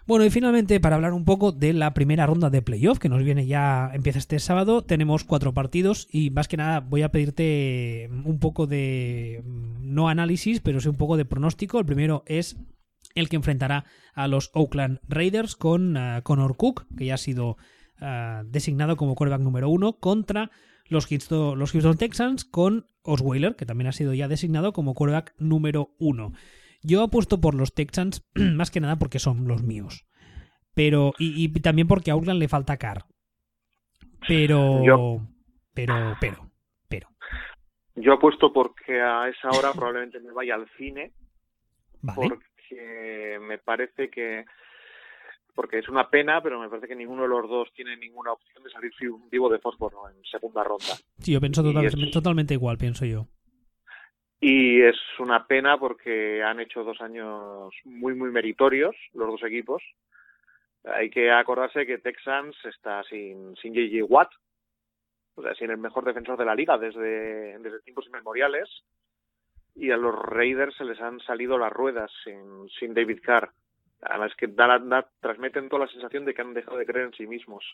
[0.07, 3.23] Bueno, y finalmente, para hablar un poco de la primera ronda de playoff, que nos
[3.23, 8.11] viene ya, empieza este sábado, tenemos cuatro partidos y más que nada voy a pedirte
[8.25, 9.45] un poco de,
[9.81, 11.79] no análisis, pero sí un poco de pronóstico.
[11.79, 12.57] El primero es
[13.15, 13.85] el que enfrentará
[14.15, 17.57] a los Oakland Raiders con uh, Connor Cook, que ya ha sido
[18.01, 20.51] uh, designado como quarterback número uno, contra
[20.89, 25.35] los Houston, los Houston Texans con Osweiler, que también ha sido ya designado como quarterback
[25.39, 26.33] número uno.
[26.83, 30.07] Yo apuesto por los Texans, más que nada porque son los míos.
[30.75, 33.05] Pero, y, también porque a Oakland le falta car.
[34.27, 34.81] Pero,
[35.75, 36.51] pero, pero,
[36.89, 37.09] pero.
[37.97, 41.13] Yo apuesto porque a esa hora probablemente me vaya al cine.
[42.01, 42.39] Vale
[43.41, 44.45] me parece que
[45.55, 48.65] porque es una pena, pero me parece que ninguno de los dos tiene ninguna opción
[48.65, 48.91] de salir
[49.31, 50.97] vivo de fósforo en segunda ronda.
[51.19, 51.63] Sí, yo pienso
[52.11, 53.27] totalmente, igual, pienso yo.
[54.45, 59.81] Y es una pena porque han hecho dos años muy, muy meritorios los dos equipos.
[60.83, 64.05] Hay que acordarse que Texans está sin, sin J.J.
[64.13, 64.33] Watt,
[65.37, 68.69] o sea, sin el mejor defensor de la liga desde, desde tiempos inmemoriales
[69.77, 73.53] y a los Raiders se les han salido las ruedas sin, sin David Carr.
[74.01, 77.29] Además que da, transmiten toda la sensación de que han dejado de creer en sí
[77.29, 77.65] mismos.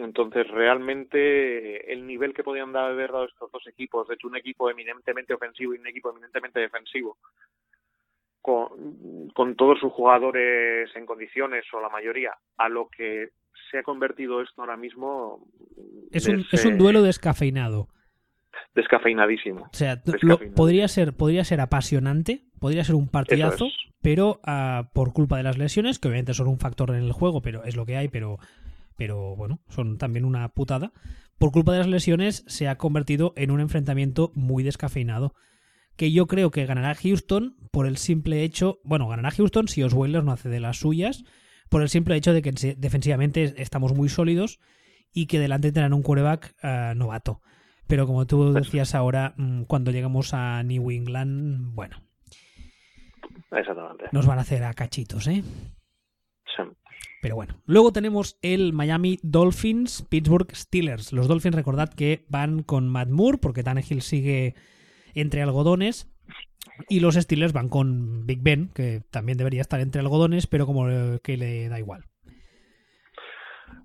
[0.00, 4.70] Entonces, realmente, el nivel que podían haber dado estos dos equipos, de hecho, un equipo
[4.70, 7.18] eminentemente ofensivo y un equipo eminentemente defensivo,
[8.40, 13.30] con, con todos sus jugadores en condiciones, o la mayoría, a lo que
[13.70, 15.46] se ha convertido esto ahora mismo.
[16.10, 17.88] Es un, es un duelo descafeinado
[18.74, 19.62] descafeinadísimo.
[19.62, 20.02] O sea,
[20.54, 23.68] podría ser podría ser apasionante, podría ser un partidazo,
[24.02, 27.42] pero ah, por culpa de las lesiones, que obviamente son un factor en el juego,
[27.42, 28.38] pero es lo que hay, pero
[29.00, 30.92] pero bueno, son también una putada.
[31.38, 35.32] Por culpa de las lesiones se ha convertido en un enfrentamiento muy descafeinado.
[35.96, 38.78] Que yo creo que ganará Houston por el simple hecho.
[38.84, 41.24] Bueno, ganará Houston si Osweiler no hace de las suyas.
[41.70, 44.60] Por el simple hecho de que defensivamente estamos muy sólidos
[45.14, 47.40] y que delante tendrán un quarterback ah, novato.
[47.86, 52.02] Pero como tú decías ahora, mm, cuando llegamos a New England, bueno.
[53.50, 54.08] Exactamente.
[54.12, 55.42] Nos van a hacer a cachitos, ¿eh?
[57.20, 61.12] Pero bueno, luego tenemos el Miami Dolphins, Pittsburgh Steelers.
[61.12, 64.54] Los Dolphins, recordad que van con Matt Moore, porque Tannehill sigue
[65.14, 66.10] entre algodones.
[66.88, 70.86] Y los Steelers van con Big Ben, que también debería estar entre algodones, pero como
[71.22, 72.04] que le da igual.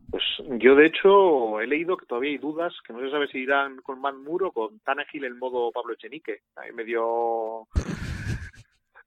[0.10, 0.24] Pues
[0.62, 3.78] yo, de hecho, he leído que todavía hay dudas, que no se sabe si irán
[3.78, 6.40] con Matt Moore o con Tannehill en modo Pablo Echenique.
[6.56, 6.72] Ahí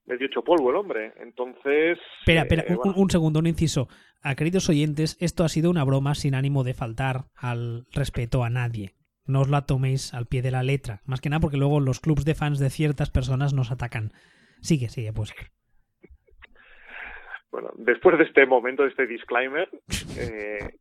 [0.09, 1.13] medio medio hecho polvo el hombre.
[1.19, 1.99] Entonces.
[2.21, 3.89] Espera, espera, eh, un, segundo, un inciso.
[4.23, 8.51] A queridos oyentes, esto ha sido una broma sin ánimo de faltar al respeto a
[8.51, 8.95] nadie.
[9.27, 11.03] No os la toméis al pie de la letra.
[11.05, 14.11] Más que nada porque luego los clubs de fans de ciertas personas nos atacan.
[14.61, 15.35] Sigue, sigue, pues.
[17.51, 19.69] Bueno, después de este momento, de este disclaimer,
[20.19, 20.79] eh,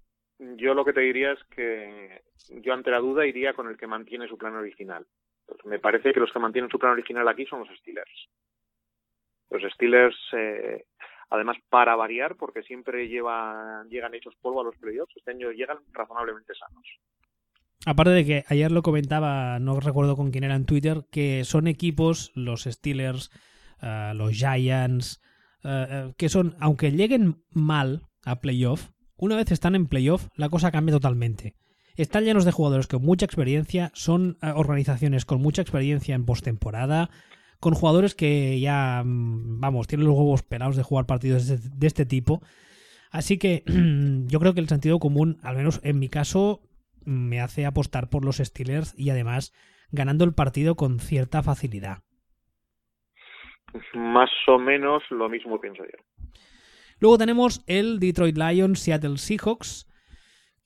[0.58, 2.22] yo lo que te diría es que
[2.62, 5.06] yo ante la duda iría con el que mantiene su plan original.
[5.46, 8.30] Pues me parece que los que mantienen su plan original aquí son los Steelers.
[9.50, 10.86] Los Steelers, eh,
[11.30, 16.54] además, para variar, porque siempre llegan hechos polvo a los playoffs, este año llegan razonablemente
[16.56, 16.86] sanos.
[17.86, 21.68] Aparte de que ayer lo comentaba, no recuerdo con quién era en Twitter, que son
[21.68, 23.32] equipos, los Steelers,
[23.82, 25.22] eh, los Giants,
[25.64, 30.72] eh, que son, aunque lleguen mal a playoff, una vez están en playoff, la cosa
[30.72, 31.56] cambia totalmente.
[31.96, 37.10] Están llenos de jugadores con mucha experiencia, son organizaciones con mucha experiencia en postemporada,
[37.60, 42.06] con jugadores que ya, mm, vamos, tienen los huevos pelados de jugar partidos de este,
[42.06, 42.42] tipo.
[43.12, 43.64] Así que
[44.28, 46.62] yo creo que el sentido común, al menos en mi caso,
[47.06, 49.54] me hace apostar por los Steelers y además
[49.92, 52.04] ganando el partido con cierta facilidad.
[53.94, 56.30] Más o menos lo mismo pienso yo.
[57.00, 59.88] Luego tenemos el Detroit Lions Seattle Seahawks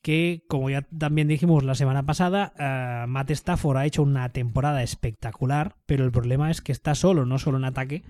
[0.02, 4.84] que, como ya también dijimos la semana pasada, uh, Matt Stafford ha hecho una temporada
[4.84, 8.04] espectacular, pero el problema es que está solo, no solo en ataque,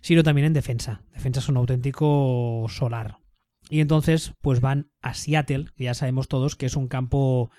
[0.00, 1.02] sino también en defensa.
[1.12, 3.18] Defensa es un auténtico solar.
[3.70, 7.50] Y entonces, pues van a Seattle, ya sabemos todos que es un campo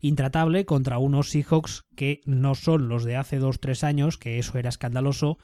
[0.00, 4.68] intratable contra unos Seahawks que no son los de hace 2-3 años, que eso era
[4.68, 5.38] escandaloso,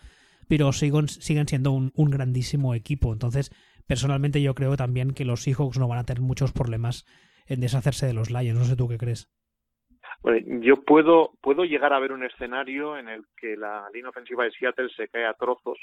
[0.49, 3.13] pero siguen, siguen siendo un, un grandísimo equipo.
[3.13, 3.51] Entonces,
[3.87, 7.07] personalmente yo creo también que los Seahawks no van a tener muchos problemas
[7.47, 8.59] en deshacerse de los Lions.
[8.59, 9.31] No sé tú qué crees.
[10.23, 14.45] Bueno, yo puedo, puedo llegar a ver un escenario en el que la línea ofensiva
[14.45, 15.79] de Seattle se cae a trozos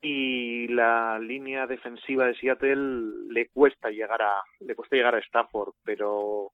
[0.00, 5.74] y la línea defensiva de Seattle le cuesta llegar a le cuesta llegar a Stafford,
[5.84, 6.52] pero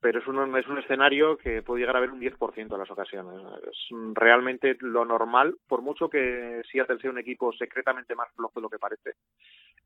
[0.00, 2.90] pero es un, es un escenario que puede llegar a ver un 10% en las
[2.90, 3.40] ocasiones.
[3.70, 8.62] Es realmente lo normal, por mucho que Seattle sea un equipo secretamente más flojo de
[8.62, 9.14] lo que parece.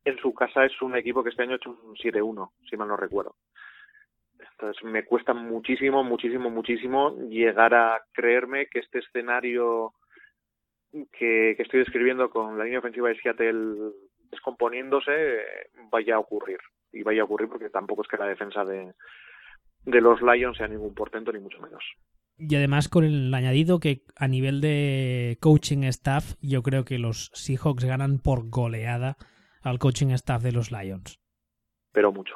[0.03, 2.87] En su casa es un equipo que este año ha hecho un 7-1, si mal
[2.87, 3.35] no recuerdo.
[4.39, 9.93] Entonces me cuesta muchísimo, muchísimo, muchísimo llegar a creerme que este escenario
[10.91, 13.93] que, que estoy describiendo con la línea ofensiva de Seattle
[14.29, 15.43] descomponiéndose
[15.89, 16.59] vaya a ocurrir.
[16.91, 18.93] Y vaya a ocurrir porque tampoco es que la defensa de,
[19.85, 21.83] de los Lions sea ningún portento, ni mucho menos.
[22.37, 27.29] Y además con el añadido que a nivel de coaching staff, yo creo que los
[27.33, 29.17] Seahawks ganan por goleada
[29.61, 31.19] al coaching staff de los Lions.
[31.91, 32.33] Pero mucho.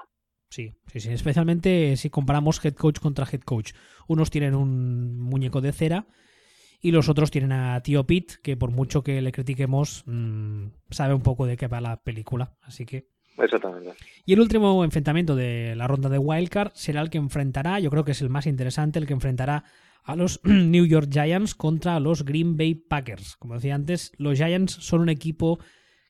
[0.49, 1.11] Sí, sí, sí.
[1.11, 3.73] Especialmente si comparamos head coach contra head coach.
[4.07, 6.07] Unos tienen un muñeco de cera
[6.81, 11.15] y los otros tienen a Tío Pete, que por mucho que le critiquemos, mmm, sabe
[11.15, 12.57] un poco de qué va la película.
[12.61, 13.07] Así que
[13.37, 13.93] Exactamente.
[14.25, 18.05] Y el último enfrentamiento de la ronda de Wildcard será el que enfrentará, yo creo
[18.05, 19.65] que es el más interesante, el que enfrentará
[20.03, 23.35] a los New York Giants contra los Green Bay Packers.
[23.37, 25.59] Como decía antes, los Giants son un equipo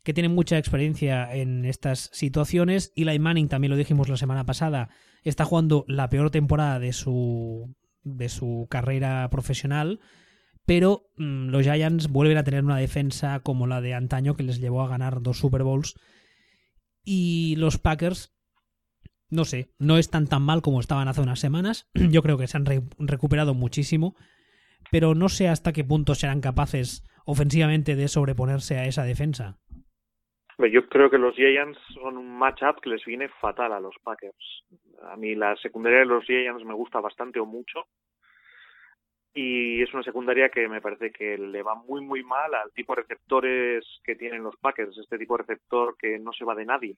[0.04, 2.94] que tiene mucha experiencia en estas situaciones.
[2.96, 4.90] Eli Manning, también lo dijimos la semana pasada,
[5.24, 10.00] está jugando la peor temporada de su, de su carrera profesional.
[10.66, 14.60] Pero mm, los Giants vuelven a tener una defensa como la de antaño que les
[14.60, 15.96] llevó a ganar dos Super Bowls
[17.06, 18.36] y los Packers,
[19.30, 21.90] no sé, no están tan mal como estaban hace unas semanas.
[21.94, 22.66] Yo creo que se han
[22.98, 24.16] recuperado muchísimo,
[24.92, 29.58] pero no sé hasta qué punto serán capaces ofensivamente de sobreponerse a esa defensa.
[30.58, 34.64] Yo creo que los Giants son un matchup que les viene fatal a los Packers.
[35.04, 37.88] A mí la secundaria de los Giants me gusta bastante o mucho.
[39.38, 42.96] Y es una secundaria que me parece que le va muy, muy mal al tipo
[42.96, 44.98] de receptores que tienen los Packers.
[44.98, 46.96] Este tipo de receptor que no se va de nadie,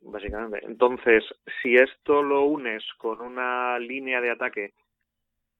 [0.00, 0.64] básicamente.
[0.64, 1.22] Entonces,
[1.60, 4.72] si esto lo unes con una línea de ataque,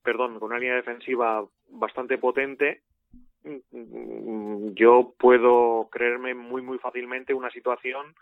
[0.02, 2.80] perdón, con una línea defensiva bastante potente,
[3.42, 8.14] yo puedo creerme muy, muy fácilmente una situación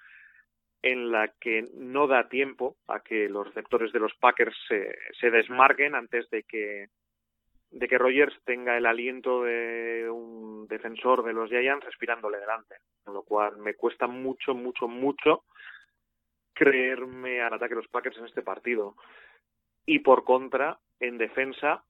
[0.83, 5.31] en la que no da tiempo a que los receptores de los Packers se, se
[5.31, 6.89] desmarquen antes de que
[7.71, 13.15] de que Rogers tenga el aliento de un defensor de los Giants respirándole delante, con
[13.15, 15.45] lo cual me cuesta mucho, mucho, mucho
[16.55, 18.97] creerme al ataque de los Packers en este partido.
[19.87, 21.85] Y por contra, en defensa,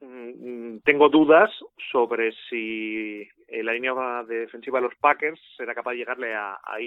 [0.00, 1.50] mm, tengo dudas
[1.90, 6.78] sobre si la línea defensiva de los Packers será capaz de llegarle a, a.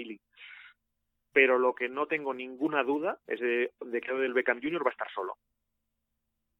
[1.32, 3.70] Pero lo que no tengo ninguna duda es de,
[4.00, 4.84] que el Beckham Jr.
[4.84, 5.36] va a estar solo.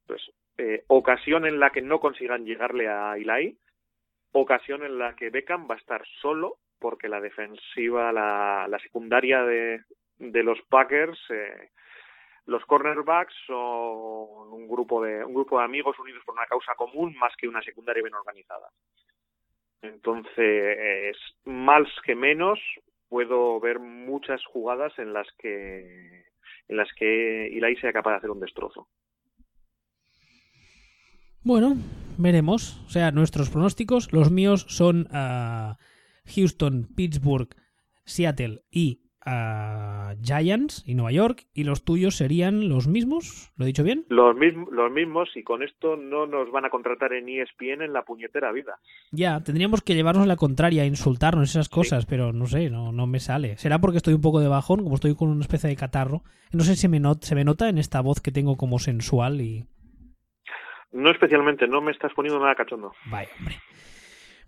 [0.06, 0.22] Pues,
[0.58, 3.58] eh, ocasión en la que no consigan llegarle a Eli,
[4.32, 9.42] ocasión en la que Beckham va a estar solo porque la defensiva, la, la secundaria
[9.42, 9.82] de,
[10.18, 11.70] de los Packers, eh,
[12.46, 17.16] los cornerbacks son un grupo de un grupo de amigos unidos por una causa común
[17.16, 18.68] más que una secundaria bien organizada.
[19.80, 22.58] Entonces, más que menos,
[23.08, 26.24] puedo ver muchas jugadas en las que
[26.68, 28.88] en las que Eli sea capaz de hacer un destrozo.
[31.44, 31.76] Bueno,
[32.16, 32.80] veremos.
[32.86, 35.74] O sea, nuestros pronósticos, los míos son uh,
[36.34, 37.54] Houston, Pittsburgh,
[38.06, 41.44] Seattle y uh, Giants y Nueva York.
[41.52, 43.52] ¿Y los tuyos serían los mismos?
[43.56, 44.06] ¿Lo he dicho bien?
[44.08, 47.92] Los, mismos, los mismos y con esto no nos van a contratar en ESPN en
[47.92, 48.78] la puñetera vida.
[49.12, 52.06] Ya, tendríamos que llevarnos la contraria, insultarnos esas cosas, sí.
[52.08, 53.58] pero no sé, no, no me sale.
[53.58, 56.22] Será porque estoy un poco de bajón, como estoy con una especie de catarro.
[56.52, 59.42] No sé si me not se me nota en esta voz que tengo como sensual
[59.42, 59.66] y...
[60.94, 62.92] No especialmente, no me estás poniendo nada cachondo.
[63.10, 63.56] Vaya, hombre.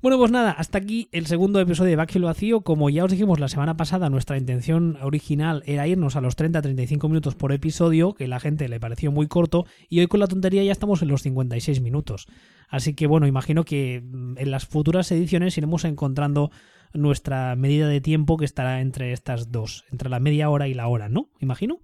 [0.01, 2.61] Bueno, pues nada, hasta aquí el segundo episodio de Backfield Vacío.
[2.61, 7.09] Como ya os dijimos la semana pasada, nuestra intención original era irnos a los 30-35
[7.09, 10.63] minutos por episodio, que la gente le pareció muy corto, y hoy con la tontería
[10.63, 12.29] ya estamos en los 56 minutos.
[12.69, 16.51] Así que bueno, imagino que mm, en las futuras ediciones iremos encontrando
[16.95, 20.87] nuestra medida de tiempo que estará entre estas dos, entre la media hora y la
[20.87, 21.31] hora, ¿no?
[21.41, 21.81] Imagino.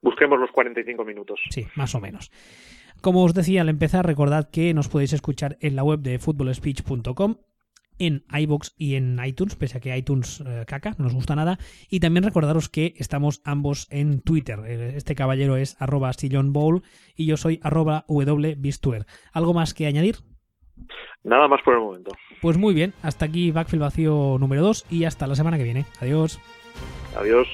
[0.00, 1.40] Busquemos los 45 minutos.
[1.50, 2.30] Sí, más o menos.
[3.00, 7.36] Como os decía al empezar, recordad que nos podéis escuchar en la web de footballspeech.com,
[7.98, 11.58] en iBox y en iTunes, pese a que iTunes eh, caca, no nos gusta nada.
[11.88, 14.60] Y también recordaros que estamos ambos en Twitter.
[14.66, 16.82] Este caballero es arroba sillonbowl
[17.14, 19.06] y yo soy arroba wbistuer.
[19.32, 20.16] ¿Algo más que añadir?
[21.22, 22.10] Nada más por el momento.
[22.42, 25.86] Pues muy bien, hasta aquí Backfield Vacío número 2 y hasta la semana que viene.
[26.00, 26.38] Adiós.
[27.16, 27.48] Adiós.